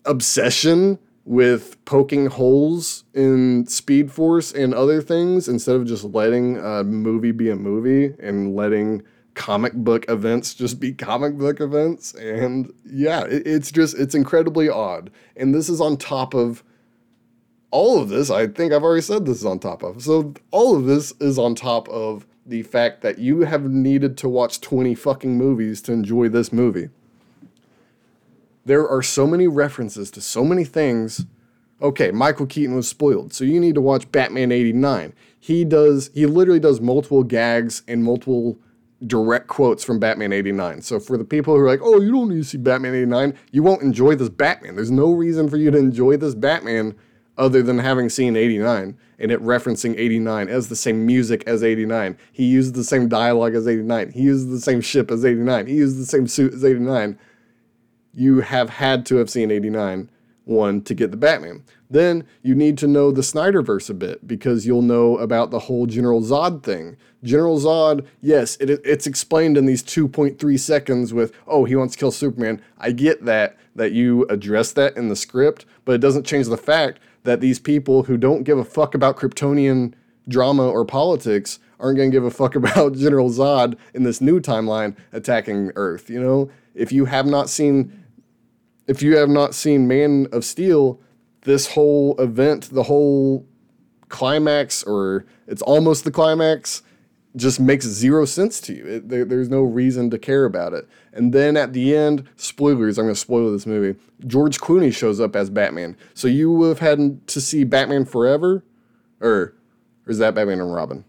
obsession 0.05 0.99
with 1.23 1.83
poking 1.85 2.27
holes 2.27 3.03
in 3.13 3.67
Speed 3.67 4.11
Force 4.11 4.53
and 4.53 4.73
other 4.73 5.01
things 5.01 5.49
instead 5.49 5.75
of 5.75 5.85
just 5.85 6.05
letting 6.05 6.57
a 6.57 6.83
movie 6.83 7.31
be 7.31 7.49
a 7.49 7.55
movie 7.55 8.15
and 8.19 8.55
letting 8.55 9.03
comic 9.37 9.73
book 9.73 10.03
events 10.09 10.55
just 10.55 10.79
be 10.79 10.91
comic 10.91 11.37
book 11.37 11.61
events. 11.61 12.13
And 12.15 12.73
yeah 12.83 13.23
it, 13.23 13.45
it's 13.45 13.71
just 13.71 13.97
it's 13.97 14.15
incredibly 14.15 14.67
odd. 14.67 15.11
And 15.37 15.53
this 15.55 15.69
is 15.69 15.79
on 15.79 15.95
top 15.95 16.33
of 16.33 16.63
all 17.69 18.01
of 18.01 18.09
this. 18.09 18.29
I 18.29 18.47
think 18.47 18.73
i've 18.73 18.83
already 18.83 19.03
said 19.03 19.25
this 19.25 19.37
is 19.37 19.45
on 19.45 19.59
top 19.59 19.83
of. 19.83 20.01
So 20.01 20.33
all 20.51 20.75
of 20.75 20.85
this 20.85 21.13
is 21.21 21.37
on 21.37 21.55
top 21.55 21.87
of 21.89 22.25
the 22.45 22.63
fact 22.63 23.01
that 23.01 23.19
you 23.19 23.41
have 23.41 23.69
needed 23.69 24.17
to 24.17 24.29
watch 24.29 24.59
20 24.59 24.95
fucking 24.95 25.37
movies 25.37 25.81
to 25.83 25.91
enjoy 25.93 26.29
this 26.29 26.51
movie. 26.51 26.89
There 28.65 28.87
are 28.87 29.03
so 29.03 29.27
many 29.27 29.47
references 29.47 30.09
to 30.11 30.21
so 30.21 30.43
many 30.43 30.65
things. 30.65 31.25
Okay 31.79 32.09
michael 32.09 32.47
keaton 32.47 32.75
was 32.75 32.87
spoiled 32.87 33.33
so 33.33 33.43
you 33.43 33.59
need 33.59 33.75
to 33.75 33.81
watch 33.81 34.11
batman 34.11 34.51
89 34.51 35.13
he 35.39 35.63
does 35.63 36.09
he 36.15 36.25
literally 36.25 36.59
does 36.59 36.81
multiple 36.81 37.23
gags 37.23 37.83
and 37.87 38.03
multiple 38.03 38.57
direct 39.05 39.47
quotes 39.47 39.83
from 39.83 39.99
Batman 39.99 40.33
89. 40.33 40.81
So 40.81 40.99
for 40.99 41.17
the 41.17 41.23
people 41.23 41.53
who 41.53 41.61
are 41.61 41.67
like, 41.67 41.81
oh, 41.83 42.01
you 42.01 42.11
don't 42.11 42.29
need 42.29 42.37
to 42.37 42.43
see 42.43 42.57
Batman 42.57 42.95
89, 42.95 43.37
you 43.51 43.61
won't 43.61 43.83
enjoy 43.83 44.15
this 44.15 44.29
Batman. 44.29 44.75
There's 44.75 44.91
no 44.91 45.11
reason 45.11 45.49
for 45.49 45.57
you 45.57 45.69
to 45.69 45.77
enjoy 45.77 46.17
this 46.17 46.33
Batman 46.33 46.95
other 47.37 47.61
than 47.61 47.77
having 47.77 48.09
seen 48.09 48.35
89 48.35 48.97
and 49.19 49.31
it 49.31 49.41
referencing 49.41 49.97
89 49.97 50.49
as 50.49 50.69
the 50.69 50.75
same 50.75 51.05
music 51.05 51.43
as 51.45 51.63
89. 51.63 52.17
He 52.31 52.45
used 52.45 52.73
the 52.73 52.83
same 52.83 53.07
dialogue 53.07 53.55
as 53.55 53.67
89. 53.67 54.11
He 54.11 54.21
used 54.21 54.49
the 54.49 54.59
same 54.59 54.81
ship 54.81 55.11
as 55.11 55.23
89. 55.23 55.67
He 55.67 55.75
used 55.75 55.99
the 55.99 56.05
same 56.05 56.27
suit 56.27 56.53
as 56.53 56.65
89. 56.65 57.19
You 58.13 58.41
have 58.41 58.69
had 58.69 59.05
to 59.07 59.17
have 59.17 59.29
seen 59.29 59.51
89 59.51 60.09
one 60.47 60.81
to 60.81 60.93
get 60.93 61.11
the 61.11 61.17
Batman. 61.17 61.63
Then 61.89 62.25
you 62.41 62.55
need 62.55 62.77
to 62.79 62.87
know 62.87 63.11
the 63.11 63.21
Snyderverse 63.21 63.89
a 63.89 63.93
bit 63.93 64.27
because 64.27 64.65
you'll 64.65 64.81
know 64.81 65.17
about 65.17 65.51
the 65.51 65.59
whole 65.59 65.85
General 65.85 66.21
Zod 66.21 66.63
thing. 66.63 66.97
General 67.23 67.59
Zod, 67.59 68.05
yes, 68.21 68.57
it, 68.57 68.69
it's 68.83 69.07
explained 69.07 69.57
in 69.57 69.65
these 69.65 69.83
2.3 69.83 70.59
seconds 70.59 71.13
with, 71.13 71.33
oh, 71.47 71.65
he 71.65 71.75
wants 71.75 71.93
to 71.93 71.99
kill 71.99 72.11
Superman. 72.11 72.61
I 72.77 72.91
get 72.91 73.25
that, 73.25 73.57
that 73.75 73.91
you 73.91 74.25
address 74.29 74.71
that 74.73 74.97
in 74.97 75.09
the 75.09 75.15
script, 75.15 75.65
but 75.85 75.93
it 75.93 76.01
doesn't 76.01 76.25
change 76.25 76.47
the 76.47 76.57
fact 76.57 76.99
that 77.23 77.41
these 77.41 77.59
people 77.59 78.03
who 78.03 78.17
don't 78.17 78.43
give 78.43 78.57
a 78.57 78.63
fuck 78.63 78.95
about 78.95 79.17
Kryptonian 79.17 79.93
drama 80.27 80.67
or 80.67 80.85
politics 80.85 81.59
aren't 81.79 81.97
going 81.97 82.11
to 82.11 82.15
give 82.15 82.23
a 82.23 82.31
fuck 82.31 82.55
about 82.61 82.95
General 82.95 83.29
Zod 83.29 83.77
in 83.93 84.03
this 84.03 84.21
new 84.21 84.39
timeline 84.39 84.95
attacking 85.13 85.71
Earth. 85.75 86.09
You 86.09 86.21
know, 86.21 86.49
if 86.73 86.91
you 86.91 87.05
have 87.05 87.25
not 87.25 87.49
seen, 87.49 88.05
if 88.87 89.01
you 89.01 89.17
have 89.17 89.29
not 89.29 89.53
seen 89.53 89.87
Man 89.87 90.27
of 90.31 90.43
Steel, 90.45 90.99
this 91.41 91.67
whole 91.67 92.15
event, 92.19 92.69
the 92.73 92.83
whole 92.83 93.45
climax, 94.09 94.83
or 94.83 95.25
it's 95.47 95.61
almost 95.61 96.03
the 96.03 96.11
climax, 96.11 96.81
just 97.35 97.59
makes 97.59 97.85
zero 97.85 98.25
sense 98.25 98.59
to 98.61 98.73
you. 98.73 98.85
It, 98.85 99.09
there, 99.09 99.23
there's 99.23 99.49
no 99.49 99.61
reason 99.61 100.09
to 100.09 100.17
care 100.17 100.45
about 100.45 100.73
it. 100.73 100.87
And 101.13 101.33
then 101.33 101.55
at 101.55 101.73
the 101.73 101.95
end, 101.95 102.27
spoilers, 102.35 102.97
I'm 102.97 103.05
going 103.05 103.13
to 103.13 103.19
spoil 103.19 103.51
this 103.51 103.67
movie. 103.67 103.99
George 104.25 104.59
Clooney 104.59 104.93
shows 104.93 105.19
up 105.19 105.35
as 105.35 105.49
Batman. 105.49 105.95
So 106.13 106.27
you 106.27 106.51
would 106.51 106.69
have 106.69 106.79
had 106.79 107.27
to 107.27 107.41
see 107.41 107.63
Batman 107.63 108.05
Forever, 108.05 108.63
or, 109.21 109.29
or 109.31 109.53
is 110.07 110.17
that 110.17 110.33
Batman 110.33 110.61
and 110.61 110.73
Robin? 110.73 111.05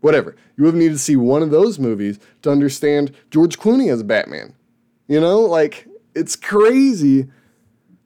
Whatever. 0.00 0.36
You 0.56 0.64
would 0.64 0.74
have 0.74 0.80
needed 0.80 0.94
to 0.94 0.98
see 0.98 1.16
one 1.16 1.42
of 1.42 1.50
those 1.50 1.78
movies 1.78 2.20
to 2.42 2.50
understand 2.50 3.12
George 3.30 3.58
Clooney 3.58 3.92
as 3.92 4.02
Batman. 4.02 4.54
You 5.08 5.20
know, 5.20 5.40
like, 5.40 5.88
it's 6.16 6.34
crazy 6.34 7.28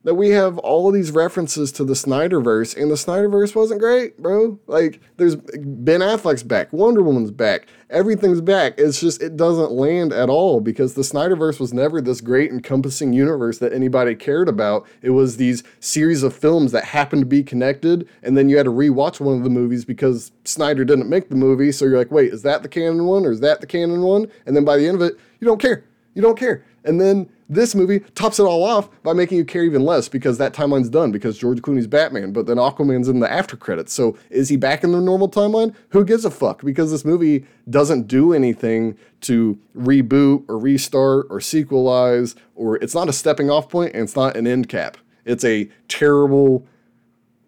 that 0.02 0.14
we 0.14 0.31
have 0.31 0.57
all 0.59 0.88
of 0.88 0.95
these 0.95 1.11
references 1.11 1.71
to 1.71 1.85
the 1.85 1.93
Snyderverse, 1.93 2.75
and 2.75 2.90
the 2.90 2.95
Snyderverse 2.95 3.55
wasn't 3.55 3.81
great, 3.81 4.17
bro. 4.17 4.59
Like, 4.67 4.99
there's 5.19 5.37
Ben 5.37 6.00
Affleck's 6.00 6.43
back, 6.43 6.73
Wonder 6.73 7.02
Woman's 7.02 7.31
back, 7.31 7.67
everything's 7.90 8.40
back. 8.40 8.75
It's 8.79 8.99
just, 8.99 9.23
it 9.23 9.37
doesn't 9.37 9.73
land 9.73 10.14
at 10.14 10.31
all 10.31 10.62
because 10.62 10.95
the 10.95 11.02
Snyderverse 11.02 11.61
was 11.61 11.75
never 11.75 12.00
this 12.00 12.23
great 12.23 12.50
encompassing 12.50 13.12
universe 13.12 13.59
that 13.59 13.75
anybody 13.75 14.14
cared 14.14 14.49
about. 14.49 14.88
It 15.02 15.11
was 15.11 15.37
these 15.37 15.62
series 15.81 16.23
of 16.23 16.35
films 16.35 16.73
that 16.73 16.85
happened 16.85 17.21
to 17.21 17.26
be 17.26 17.43
connected, 17.43 18.09
and 18.23 18.38
then 18.38 18.49
you 18.49 18.57
had 18.57 18.64
to 18.64 18.73
rewatch 18.73 19.21
one 19.21 19.37
of 19.37 19.45
the 19.45 19.50
movies 19.50 19.85
because 19.85 20.33
Snyder 20.45 20.85
didn't 20.85 21.11
make 21.11 21.29
the 21.29 21.37
movie. 21.37 21.73
So 21.73 21.85
you're 21.85 21.99
like, 21.99 22.11
wait, 22.11 22.33
is 22.33 22.40
that 22.43 22.62
the 22.62 22.69
canon 22.69 23.05
one 23.05 23.26
or 23.26 23.33
is 23.33 23.40
that 23.40 23.61
the 23.61 23.67
canon 23.67 24.00
one? 24.00 24.31
And 24.47 24.57
then 24.57 24.64
by 24.64 24.79
the 24.79 24.88
end 24.88 24.97
of 24.97 25.02
it, 25.02 25.19
you 25.40 25.47
don't 25.47 25.61
care. 25.61 25.85
You 26.14 26.23
don't 26.23 26.38
care. 26.38 26.64
And 26.85 26.99
then 26.99 27.29
this 27.50 27.75
movie 27.75 27.99
tops 28.14 28.38
it 28.38 28.45
all 28.45 28.62
off 28.62 28.88
by 29.02 29.12
making 29.12 29.37
you 29.37 29.45
care 29.45 29.64
even 29.64 29.85
less 29.85 30.09
because 30.09 30.38
that 30.38 30.54
timeline's 30.54 30.88
done 30.88 31.11
because 31.11 31.37
George 31.37 31.61
Clooney's 31.61 31.88
Batman, 31.88 32.33
but 32.33 32.47
then 32.47 32.59
Aquaman's 32.59 33.09
in 33.09 33.19
the 33.19 33.30
after 33.30 33.57
credits. 33.57 33.92
So 33.92 34.16
is 34.30 34.49
he 34.49 34.57
back 34.57 34.85
in 34.85 34.92
the 34.92 35.00
normal 35.00 35.28
timeline? 35.28 35.75
Who 35.88 36.04
gives 36.04 36.25
a 36.25 36.30
fuck? 36.30 36.64
Because 36.64 36.92
this 36.92 37.04
movie 37.04 37.45
doesn't 37.69 38.07
do 38.07 38.33
anything 38.33 38.97
to 39.23 39.59
reboot 39.76 40.45
or 40.49 40.59
restart 40.59 41.26
or 41.28 41.40
sequelize, 41.40 42.37
or 42.54 42.76
it's 42.76 42.95
not 42.95 43.09
a 43.09 43.12
stepping 43.12 43.50
off 43.50 43.69
point 43.69 43.95
and 43.95 44.04
it's 44.04 44.14
not 44.14 44.37
an 44.37 44.47
end 44.47 44.69
cap. 44.69 44.97
It's 45.25 45.45
a 45.45 45.69
terrible, 45.88 46.64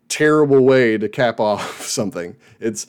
terrible 0.09 0.65
way 0.65 0.99
to 0.99 1.09
cap 1.09 1.39
off 1.41 1.83
something. 1.83 2.37
It's 2.59 2.89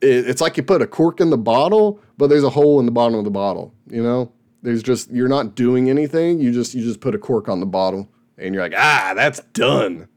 it's 0.00 0.40
like 0.40 0.56
you 0.56 0.62
put 0.62 0.80
a 0.80 0.86
cork 0.86 1.20
in 1.20 1.30
the 1.30 1.36
bottle, 1.36 2.00
but 2.16 2.28
there's 2.28 2.44
a 2.44 2.50
hole 2.50 2.78
in 2.78 2.86
the 2.86 2.92
bottom 2.92 3.18
of 3.18 3.24
the 3.24 3.32
bottle, 3.32 3.74
you 3.90 4.00
know? 4.00 4.30
There's 4.62 4.82
just 4.82 5.10
you're 5.10 5.28
not 5.28 5.54
doing 5.54 5.88
anything. 5.88 6.40
You 6.40 6.52
just 6.52 6.74
you 6.74 6.82
just 6.82 7.00
put 7.00 7.14
a 7.14 7.18
cork 7.18 7.48
on 7.48 7.60
the 7.60 7.66
bottle 7.66 8.08
and 8.36 8.54
you're 8.54 8.62
like, 8.62 8.74
ah, 8.76 9.12
that's 9.14 9.40
done. 9.52 10.08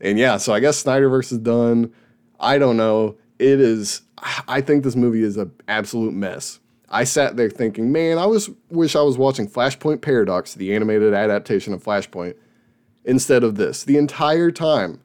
And 0.00 0.18
yeah, 0.18 0.36
so 0.36 0.52
I 0.52 0.60
guess 0.60 0.82
Snyderverse 0.82 1.32
is 1.32 1.38
done. 1.38 1.92
I 2.40 2.58
don't 2.58 2.76
know. 2.76 3.16
It 3.38 3.60
is. 3.60 4.02
I 4.46 4.60
think 4.60 4.84
this 4.84 4.96
movie 4.96 5.22
is 5.22 5.36
an 5.36 5.52
absolute 5.66 6.14
mess. 6.14 6.60
I 6.88 7.04
sat 7.04 7.36
there 7.36 7.50
thinking, 7.50 7.90
man, 7.90 8.18
I 8.18 8.26
was 8.26 8.50
wish 8.68 8.94
I 8.94 9.02
was 9.02 9.16
watching 9.16 9.48
Flashpoint 9.48 10.02
Paradox, 10.02 10.54
the 10.54 10.74
animated 10.74 11.14
adaptation 11.14 11.72
of 11.72 11.82
Flashpoint, 11.82 12.34
instead 13.04 13.42
of 13.42 13.56
this. 13.56 13.84
The 13.84 13.96
entire 13.96 14.50
time, 14.50 15.00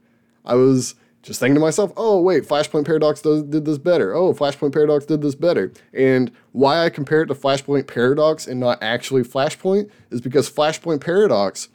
I 0.45 0.55
was 0.55 0.95
just 1.27 1.41
thinking 1.41 1.55
to 1.55 1.61
myself, 1.61 1.91
oh, 1.97 2.21
wait, 2.21 2.45
Flashpoint 2.45 2.85
Paradox 2.85 3.21
does, 3.21 3.43
did 3.43 3.65
this 3.65 3.77
better. 3.77 4.15
Oh, 4.15 4.33
Flashpoint 4.33 4.71
Paradox 4.71 5.05
did 5.05 5.21
this 5.21 5.35
better. 5.35 5.73
And 5.93 6.31
why 6.53 6.85
I 6.85 6.89
compare 6.89 7.21
it 7.21 7.27
to 7.27 7.35
Flashpoint 7.35 7.85
Paradox 7.85 8.47
and 8.47 8.61
not 8.61 8.81
actually 8.81 9.23
Flashpoint 9.23 9.89
is 10.09 10.21
because 10.21 10.49
Flashpoint 10.49 11.01
Paradox 11.01 11.67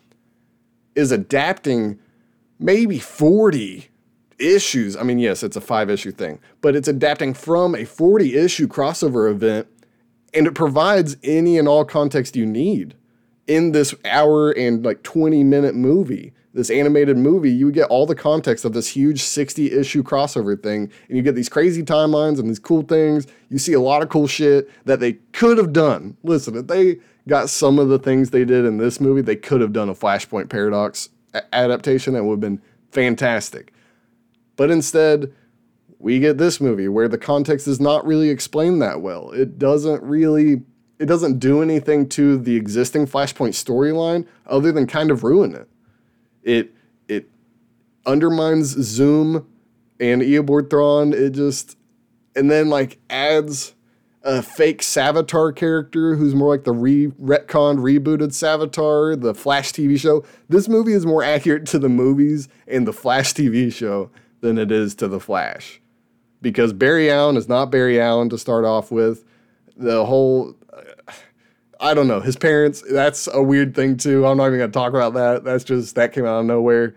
is 0.95 1.12
adapting 1.12 1.99
maybe 2.59 2.99
40 2.99 3.88
issues. 4.38 4.97
I 4.97 5.03
mean, 5.03 5.19
yes, 5.19 5.43
it's 5.43 5.57
a 5.57 5.61
five 5.61 5.91
issue 5.91 6.12
thing, 6.12 6.41
but 6.62 6.75
it's 6.75 6.88
adapting 6.88 7.35
from 7.35 7.75
a 7.75 7.85
40 7.85 8.35
issue 8.35 8.67
crossover 8.67 9.31
event 9.31 9.67
and 10.33 10.47
it 10.47 10.55
provides 10.55 11.19
any 11.23 11.59
and 11.59 11.69
all 11.69 11.85
context 11.85 12.37
you 12.37 12.47
need 12.47 12.95
in 13.47 13.73
this 13.73 13.95
hour 14.05 14.51
and 14.51 14.85
like 14.85 15.03
20 15.03 15.45
minute 15.45 15.75
movie 15.75 16.33
this 16.55 16.71
animated 16.71 17.17
movie, 17.17 17.51
you 17.51 17.71
get 17.71 17.89
all 17.89 18.07
the 18.07 18.15
context 18.15 18.65
of 18.65 18.73
this 18.73 18.89
huge 18.89 19.23
60 19.23 19.73
issue 19.73 20.03
crossover 20.03 20.61
thing, 20.61 20.91
and 21.09 21.17
you 21.17 21.23
get 21.23 21.35
these 21.35 21.49
crazy 21.49 21.83
timelines 21.83 22.39
and 22.39 22.49
these 22.49 22.59
cool 22.59 22.83
things. 22.83 23.27
You 23.49 23.59
see 23.59 23.73
a 23.73 23.81
lot 23.81 24.03
of 24.03 24.09
cool 24.09 24.27
shit 24.27 24.71
that 24.85 25.01
they 25.01 25.15
could 25.33 25.59
have 25.59 25.73
done. 25.73 26.17
Listen, 26.23 26.57
if 26.57 26.67
they 26.67 26.99
got 27.27 27.49
some 27.49 27.79
of 27.79 27.89
the 27.89 27.99
things 27.99 28.31
they 28.31 28.45
did 28.45 28.65
in 28.65 28.79
this 28.79 29.01
movie, 29.01 29.23
they 29.23 29.37
could 29.37 29.61
have 29.61 29.73
done 29.73 29.89
a 29.89 29.95
Flashpoint 29.95 30.51
Paradox 30.51 31.09
adaptation 31.53 32.15
that 32.15 32.25
would 32.25 32.35
have 32.35 32.41
been 32.41 32.61
fantastic. 32.91 33.73
But 34.57 34.71
instead, 34.71 35.33
we 35.99 36.19
get 36.19 36.37
this 36.37 36.61
movie 36.61 36.89
where 36.89 37.09
the 37.09 37.17
context 37.17 37.67
is 37.67 37.81
not 37.81 38.05
really 38.05 38.29
explained 38.29 38.83
that 38.83 39.01
well. 39.01 39.31
It 39.31 39.59
doesn't 39.59 40.03
really 40.03 40.63
it 41.03 41.07
doesn't 41.07 41.41
do 41.41 41.62
anything 41.62 42.09
to 42.11 42.38
the 42.38 42.55
existing 42.55 43.09
Flashpoint 43.09 43.55
storyline 43.55 44.25
other 44.47 44.71
than 44.71 44.87
kind 44.87 45.11
of 45.11 45.25
ruin 45.25 45.53
it. 45.53 45.69
It 46.45 46.73
it 47.09 47.29
undermines 48.07 48.69
Zoom 48.69 49.49
and 49.99 50.23
Eobard 50.23 50.69
Thawne. 50.69 51.12
It 51.12 51.31
just 51.31 51.77
and 52.37 52.49
then 52.49 52.71
like 52.71 53.01
adds 53.11 53.75
a 54.23 54.43
fake 54.43 54.81
Savitar 54.81 55.55
character 55.57 56.15
who's 56.15 56.37
more 56.37 56.51
like 56.51 56.62
the 56.62 56.71
re 56.71 57.09
retconned 57.09 57.81
rebooted 57.81 58.29
Savitar, 58.29 59.21
the 59.21 59.35
Flash 59.35 59.73
TV 59.73 59.99
show. 59.99 60.25
This 60.49 60.69
movie 60.69 60.93
is 60.93 61.05
more 61.05 61.25
accurate 61.25 61.67
to 61.67 61.81
the 61.81 61.88
movies 61.88 62.49
and 62.69 62.87
the 62.87 62.93
Flash 62.93 63.35
TV 63.35 63.73
show 63.73 64.09
than 64.41 64.57
it 64.57 64.71
is 64.71 64.95
to 64.97 65.09
the 65.09 65.19
Flash. 65.19 65.81
Because 66.41 66.73
Barry 66.73 67.11
Allen 67.11 67.37
is 67.37 67.49
not 67.49 67.73
Barry 67.73 68.01
Allen 68.01 68.29
to 68.29 68.38
start 68.38 68.65
off 68.65 68.93
with. 68.93 69.25
The 69.77 70.07
whole 70.07 70.55
I 71.83 71.95
don't 71.95 72.07
know. 72.07 72.21
His 72.21 72.37
parents, 72.37 72.83
that's 72.88 73.29
a 73.33 73.42
weird 73.42 73.75
thing 73.75 73.97
too. 73.97 74.25
I'm 74.25 74.37
not 74.37 74.47
even 74.47 74.61
gonna 74.61 74.71
talk 74.71 74.90
about 74.90 75.14
that. 75.14 75.42
That's 75.42 75.64
just 75.64 75.97
that 75.97 76.12
came 76.12 76.25
out 76.25 76.38
of 76.38 76.47
nowhere. 76.47 76.95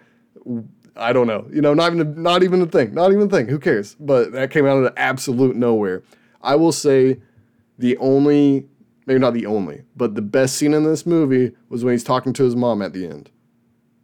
I 0.96 1.12
don't 1.12 1.26
know. 1.26 1.48
You 1.52 1.62
know, 1.62 1.74
not 1.74 1.92
even 1.92 2.22
not 2.22 2.44
even 2.44 2.62
a 2.62 2.68
thing. 2.68 2.94
Not 2.94 3.12
even 3.12 3.24
a 3.24 3.30
thing. 3.30 3.48
Who 3.48 3.58
cares? 3.58 3.96
But 4.00 4.32
that 4.34 4.52
came 4.52 4.68
out 4.68 4.78
of 4.78 4.94
absolute 4.96 5.56
nowhere. 5.56 6.04
I 6.44 6.56
will 6.56 6.72
say 6.72 7.20
the 7.80 7.98
only 7.98 8.68
maybe 9.08 9.20
not 9.20 9.34
the 9.34 9.48
only, 9.48 9.82
but 9.96 10.14
the 10.14 10.22
best 10.22 10.56
scene 10.56 10.76
in 10.76 10.84
this 10.84 11.06
movie 11.06 11.54
was 11.70 11.84
when 11.84 11.94
he's 11.94 12.04
talking 12.04 12.34
to 12.34 12.44
his 12.44 12.56
mom 12.56 12.84
at 12.84 12.94
the 12.94 13.08
end. 13.08 13.32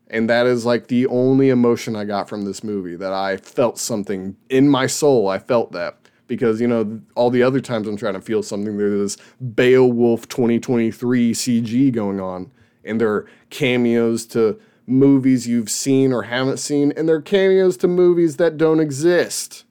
And 0.07 0.29
that 0.31 0.47
is 0.47 0.65
like 0.65 0.87
the 0.87 1.05
only 1.07 1.49
emotion 1.49 1.95
I 1.95 2.05
got 2.05 2.27
from 2.27 2.43
this 2.43 2.63
movie 2.63 2.95
that 2.95 3.13
I 3.13 3.37
felt 3.37 3.77
something 3.77 4.35
in 4.49 4.67
my 4.67 4.87
soul. 4.87 5.29
I 5.29 5.37
felt 5.37 5.71
that 5.73 6.00
because 6.31 6.61
you 6.61 6.67
know 6.67 7.01
all 7.13 7.29
the 7.29 7.43
other 7.43 7.59
times 7.59 7.89
I'm 7.89 7.97
trying 7.97 8.13
to 8.13 8.21
feel 8.21 8.41
something 8.41 8.77
there's 8.77 9.17
this 9.17 9.25
Beowulf 9.53 10.29
2023 10.29 11.33
CG 11.33 11.91
going 11.91 12.21
on 12.21 12.49
and 12.85 13.01
there 13.01 13.11
are 13.11 13.27
cameos 13.49 14.25
to 14.27 14.57
movies 14.87 15.45
you've 15.45 15.69
seen 15.69 16.13
or 16.13 16.23
haven't 16.23 16.55
seen 16.55 16.93
and 16.95 17.09
there 17.09 17.17
are 17.17 17.21
cameos 17.21 17.75
to 17.77 17.89
movies 17.89 18.37
that 18.37 18.55
don't 18.55 18.79
exist. 18.79 19.65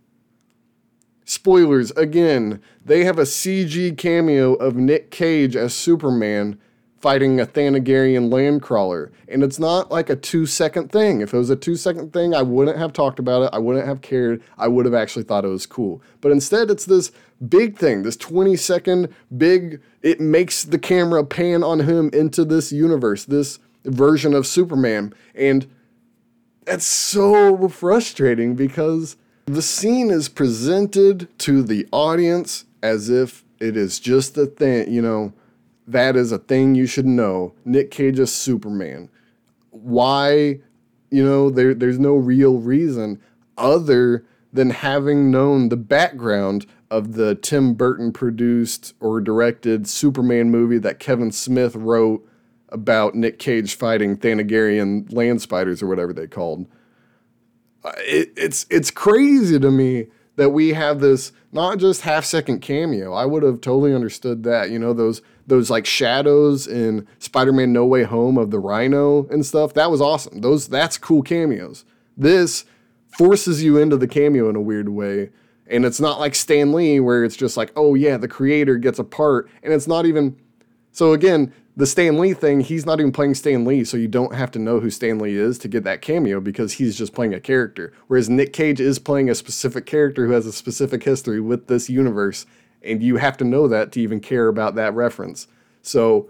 Spoilers 1.25 1.93
again, 1.93 2.61
they 2.85 3.05
have 3.05 3.19
a 3.19 3.23
CG 3.23 3.97
cameo 3.97 4.53
of 4.53 4.77
Nick 4.77 5.11
Cage 5.11 5.57
as 5.57 5.73
Superman 5.73 6.61
fighting 7.01 7.41
a 7.41 7.47
Thanagarian 7.47 8.31
landcrawler. 8.31 9.11
And 9.27 9.43
it's 9.43 9.59
not 9.59 9.91
like 9.91 10.11
a 10.11 10.17
two 10.17 10.45
second 10.45 10.93
thing. 10.93 11.23
If 11.23 11.33
it 11.33 11.39
was 11.39 11.51
a 11.51 11.57
two 11.57 11.77
second 11.77 12.13
thing, 12.13 12.35
I 12.35 12.43
wouldn't 12.43 12.77
have 12.77 12.93
talked 12.93 13.19
about 13.19 13.43
it. 13.43 13.51
I 13.53 13.59
wouldn't 13.59 13.87
have 13.87 14.03
cared. 14.03 14.43
I 14.59 14.69
would 14.69 14.85
have 14.85 14.95
actually 14.95 15.25
thought 15.25 15.45
it 15.45 15.49
was 15.49 15.67
cool. 15.67 16.03
But 16.21 16.31
instead, 16.31 16.71
it's 16.71 16.85
this 16.85 17.11
big 17.49 17.79
thing, 17.79 18.03
this 18.03 18.19
20 18.19 18.55
second 18.57 19.15
big, 19.37 19.81
it 20.03 20.21
makes 20.21 20.63
the 20.63 20.79
camera 20.79 21.25
pan 21.25 21.65
on 21.65 21.81
him 21.81 22.11
into 22.13 22.45
this 22.45 22.71
universe, 22.71 23.25
this 23.25 23.59
version 23.85 24.35
of 24.35 24.47
Superman. 24.47 25.15
And 25.35 25.67
that's 26.67 26.85
so 26.85 27.67
frustrating 27.69 28.55
because 28.55 29.17
the 29.47 29.63
scene 29.63 30.11
is 30.11 30.29
presented 30.29 31.29
to 31.39 31.63
the 31.63 31.89
audience 31.93 32.67
as 32.83 33.09
if 33.09 33.43
it 33.59 33.75
is 33.75 33.99
just 33.99 34.37
a 34.37 34.45
thing, 34.47 34.93
you 34.93 35.01
know 35.01 35.33
that 35.87 36.17
is 36.17 36.33
a 36.33 36.39
thing 36.39 36.75
you 36.75 36.87
should 36.87 37.07
know. 37.07 37.55
Nick 37.65 37.91
Cage 37.91 38.19
is 38.19 38.33
Superman. 38.33 39.09
Why 39.71 40.61
You 41.11 41.25
know, 41.25 41.51
there 41.51 41.75
there's 41.75 41.99
no 41.99 42.15
real 42.15 42.59
reason 42.59 43.21
other 43.59 44.25
than 44.53 44.71
having 44.71 45.31
known 45.31 45.69
the 45.69 45.77
background 45.77 46.67
of 46.91 47.15
the 47.15 47.35
Tim 47.37 47.75
Burton 47.75 48.13
produced 48.13 48.95
or 49.01 49.21
directed 49.21 49.89
Superman 49.89 50.51
movie 50.51 50.79
that 50.79 50.99
Kevin 50.99 51.31
Smith 51.31 51.77
wrote 51.77 52.27
about 52.69 53.15
Nick 53.15 53.39
Cage 53.39 53.75
fighting 53.77 54.17
Thanagarian 54.17 55.13
land 55.13 55.43
spiders 55.43 55.83
or 55.83 55.87
whatever 55.87 56.13
they 56.13 56.27
called. 56.27 56.67
Uh, 57.85 57.93
it, 57.99 58.33
it's 58.37 58.67
it's 58.71 58.91
crazy 58.91 59.59
to 59.59 59.71
me 59.71 60.07
that 60.41 60.51
we 60.51 60.73
have 60.73 61.01
this 61.01 61.33
not 61.53 61.77
just 61.77 62.01
half 62.01 62.25
second 62.25 62.61
cameo. 62.61 63.13
I 63.13 63.27
would 63.27 63.43
have 63.43 63.61
totally 63.61 63.95
understood 63.95 64.43
that. 64.45 64.71
You 64.71 64.79
know 64.79 64.95
those 64.95 65.21
those 65.47 65.69
like 65.69 65.85
shadows 65.85 66.67
in 66.67 67.07
Spider-Man 67.19 67.75
No 67.75 67.85
Way 67.85 68.05
Home 68.05 68.39
of 68.39 68.51
the 68.51 68.59
Rhino 68.59 69.29
and 69.29 69.45
stuff. 69.45 69.75
That 69.75 69.91
was 69.91 70.01
awesome. 70.01 70.41
Those 70.41 70.67
that's 70.67 70.97
cool 70.97 71.21
cameos. 71.21 71.85
This 72.17 72.65
forces 73.09 73.63
you 73.63 73.77
into 73.77 73.99
the 73.99 74.09
cameo 74.09 74.49
in 74.49 74.57
a 74.57 74.63
weird 74.63 74.89
way. 74.89 75.29
And 75.67 75.85
it's 75.85 76.01
not 76.01 76.19
like 76.19 76.35
Stan 76.35 76.73
Lee 76.73 77.01
where 77.01 77.23
it's 77.23 77.37
just 77.37 77.59
like, 77.59 77.71
oh 77.77 77.95
yeah, 77.95 78.17
the 78.17 78.27
creator 78.27 78.79
gets 78.79 78.99
a 78.99 79.05
part, 79.05 79.51
and 79.63 79.75
it's 79.75 79.87
not 79.87 80.07
even. 80.07 80.39
So 80.91 81.13
again, 81.13 81.53
the 81.81 81.87
Stan 81.87 82.19
Lee 82.19 82.35
thing, 82.35 82.61
he's 82.61 82.85
not 82.85 83.01
even 83.01 83.11
playing 83.11 83.35
Stan 83.35 83.65
Lee, 83.65 83.85
so 83.85 83.97
you 83.97 84.07
don't 84.07 84.35
have 84.35 84.51
to 84.51 84.59
know 84.59 84.81
who 84.81 84.91
Stan 84.91 85.19
Lee 85.19 85.35
is 85.35 85.57
to 85.59 85.69
get 85.69 85.83
that 85.85 86.03
cameo 86.03 86.39
because 86.39 86.75
he's 86.75 86.97
just 86.97 87.15
playing 87.15 87.33
a 87.33 87.41
character. 87.41 87.91
Whereas 88.07 88.29
Nick 88.29 88.53
Cage 88.53 88.81
is 88.81 88.99
playing 88.99 89.31
a 89.31 89.35
specific 89.35 89.87
character 89.87 90.27
who 90.27 90.33
has 90.33 90.45
a 90.45 90.53
specific 90.53 91.03
history 91.03 91.41
with 91.41 91.69
this 91.69 91.89
universe, 91.89 92.45
and 92.83 93.03
you 93.03 93.17
have 93.17 93.39
to 93.39 93.45
know 93.45 93.67
that 93.67 93.93
to 93.93 94.01
even 94.01 94.21
care 94.21 94.49
about 94.49 94.75
that 94.75 94.93
reference. 94.93 95.47
So 95.81 96.29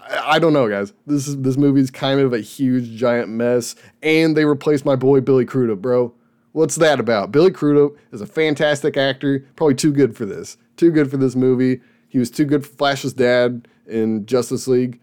I, 0.00 0.34
I 0.34 0.38
don't 0.38 0.52
know, 0.52 0.68
guys. 0.68 0.92
This 1.08 1.26
is 1.26 1.40
this 1.42 1.56
movie's 1.56 1.90
kind 1.90 2.20
of 2.20 2.32
a 2.32 2.40
huge 2.40 2.96
giant 2.96 3.28
mess, 3.28 3.74
and 4.00 4.36
they 4.36 4.44
replaced 4.44 4.84
my 4.84 4.94
boy 4.94 5.20
Billy 5.20 5.44
Crudup, 5.44 5.82
bro. 5.82 6.14
What's 6.52 6.76
that 6.76 7.00
about? 7.00 7.32
Billy 7.32 7.50
Crudup 7.50 7.96
is 8.12 8.20
a 8.20 8.26
fantastic 8.26 8.96
actor, 8.96 9.44
probably 9.56 9.74
too 9.74 9.92
good 9.92 10.16
for 10.16 10.24
this. 10.24 10.56
Too 10.76 10.92
good 10.92 11.10
for 11.10 11.16
this 11.16 11.34
movie. 11.34 11.80
He 12.08 12.20
was 12.20 12.30
too 12.30 12.44
good 12.44 12.64
for 12.64 12.72
Flash's 12.76 13.12
dad 13.12 13.66
in 13.86 14.26
Justice 14.26 14.66
League. 14.66 15.00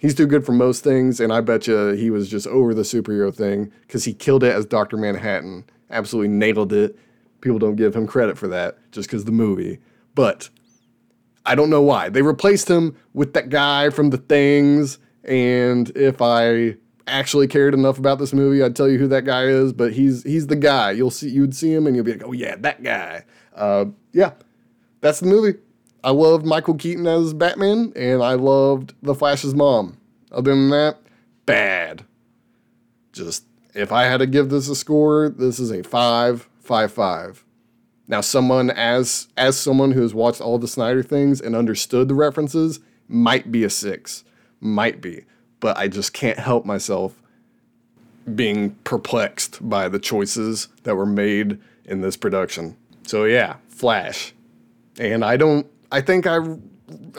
He's 0.00 0.14
too 0.14 0.26
good 0.26 0.46
for 0.46 0.52
most 0.52 0.84
things, 0.84 1.18
and 1.18 1.32
I 1.32 1.40
bet 1.40 1.66
you 1.66 1.88
he 1.88 2.10
was 2.10 2.28
just 2.28 2.46
over 2.46 2.72
the 2.72 2.82
superhero 2.82 3.34
thing 3.34 3.72
because 3.82 4.04
he 4.04 4.14
killed 4.14 4.44
it 4.44 4.54
as 4.54 4.64
Dr. 4.64 4.96
Manhattan. 4.96 5.64
Absolutely 5.90 6.28
nailed 6.28 6.72
it. 6.72 6.96
People 7.40 7.58
don't 7.58 7.76
give 7.76 7.96
him 7.96 8.06
credit 8.06 8.38
for 8.38 8.48
that 8.48 8.78
just 8.92 9.08
because 9.08 9.24
the 9.24 9.32
movie. 9.32 9.78
But 10.14 10.50
I 11.44 11.54
don't 11.54 11.70
know 11.70 11.82
why. 11.82 12.10
They 12.10 12.22
replaced 12.22 12.68
him 12.68 12.96
with 13.12 13.32
that 13.34 13.48
guy 13.48 13.90
from 13.90 14.10
The 14.10 14.18
Things, 14.18 14.98
and 15.24 15.90
if 15.96 16.22
I 16.22 16.76
actually 17.08 17.48
cared 17.48 17.74
enough 17.74 17.98
about 17.98 18.18
this 18.18 18.32
movie, 18.32 18.62
I'd 18.62 18.76
tell 18.76 18.88
you 18.88 18.98
who 18.98 19.08
that 19.08 19.24
guy 19.24 19.44
is. 19.44 19.72
But 19.72 19.92
he's 19.92 20.22
he's 20.22 20.46
the 20.46 20.56
guy. 20.56 20.92
You'll 20.92 21.10
see 21.10 21.28
you'd 21.28 21.54
see 21.54 21.72
him 21.72 21.86
and 21.86 21.96
you'll 21.96 22.04
be 22.04 22.12
like, 22.12 22.24
oh 22.24 22.32
yeah, 22.32 22.56
that 22.56 22.82
guy. 22.82 23.24
Uh, 23.54 23.86
yeah, 24.12 24.32
that's 25.00 25.20
the 25.20 25.26
movie. 25.26 25.58
I 26.04 26.10
loved 26.10 26.46
Michael 26.46 26.74
Keaton 26.74 27.06
as 27.06 27.34
Batman, 27.34 27.92
and 27.96 28.22
I 28.22 28.34
loved 28.34 28.94
The 29.02 29.14
Flash's 29.14 29.54
mom. 29.54 29.98
Other 30.30 30.52
than 30.52 30.70
that, 30.70 30.98
bad. 31.46 32.04
Just 33.12 33.44
if 33.74 33.90
I 33.90 34.04
had 34.04 34.18
to 34.18 34.26
give 34.26 34.48
this 34.48 34.68
a 34.68 34.76
score, 34.76 35.28
this 35.28 35.58
is 35.58 35.70
a 35.70 35.82
five, 35.82 36.48
five, 36.60 36.92
five. 36.92 37.44
Now, 38.06 38.20
someone 38.20 38.70
as 38.70 39.28
as 39.36 39.58
someone 39.58 39.92
who 39.92 40.02
has 40.02 40.14
watched 40.14 40.40
all 40.40 40.58
the 40.58 40.68
Snyder 40.68 41.02
things 41.02 41.40
and 41.40 41.56
understood 41.56 42.08
the 42.08 42.14
references 42.14 42.80
might 43.08 43.50
be 43.50 43.64
a 43.64 43.70
six, 43.70 44.24
might 44.60 45.00
be, 45.00 45.24
but 45.60 45.76
I 45.76 45.88
just 45.88 46.12
can't 46.12 46.38
help 46.38 46.64
myself 46.64 47.20
being 48.34 48.72
perplexed 48.84 49.66
by 49.68 49.88
the 49.88 49.98
choices 49.98 50.68
that 50.84 50.94
were 50.94 51.06
made 51.06 51.58
in 51.84 52.02
this 52.02 52.16
production. 52.16 52.76
So 53.04 53.24
yeah, 53.24 53.56
Flash, 53.68 54.34
and 54.98 55.24
I 55.24 55.36
don't 55.36 55.66
I 55.90 56.00
think 56.00 56.26
I 56.26 56.38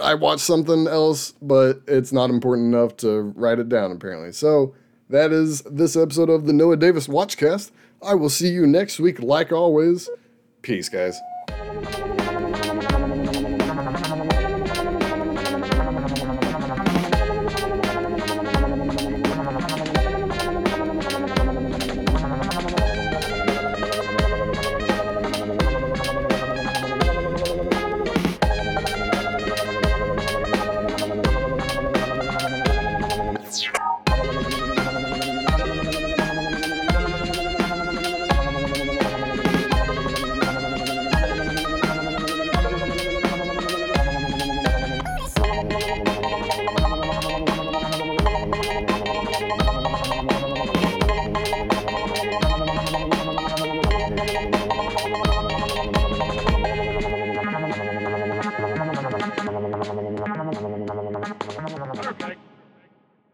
I 0.02 0.16
watched 0.16 0.42
something 0.42 0.88
else, 0.88 1.34
but 1.42 1.82
it's 1.88 2.12
not 2.12 2.30
important 2.30 2.74
enough 2.74 2.98
to 2.98 3.22
write 3.36 3.60
it 3.60 3.70
down 3.70 3.92
apparently. 3.92 4.32
So 4.32 4.76
that 5.10 5.32
is 5.32 5.62
this 5.62 5.96
episode 5.96 6.30
of 6.30 6.46
the 6.46 6.54
Noah 6.54 6.78
Davis 6.78 7.08
Watchcast. 7.08 7.72
I 8.02 8.14
will 8.16 8.30
see 8.30 8.50
you 8.50 8.66
next 8.66 9.00
week, 9.00 9.22
like 9.22 9.52
always. 9.52 10.10
Peace, 10.62 10.90
guys. 10.90 11.20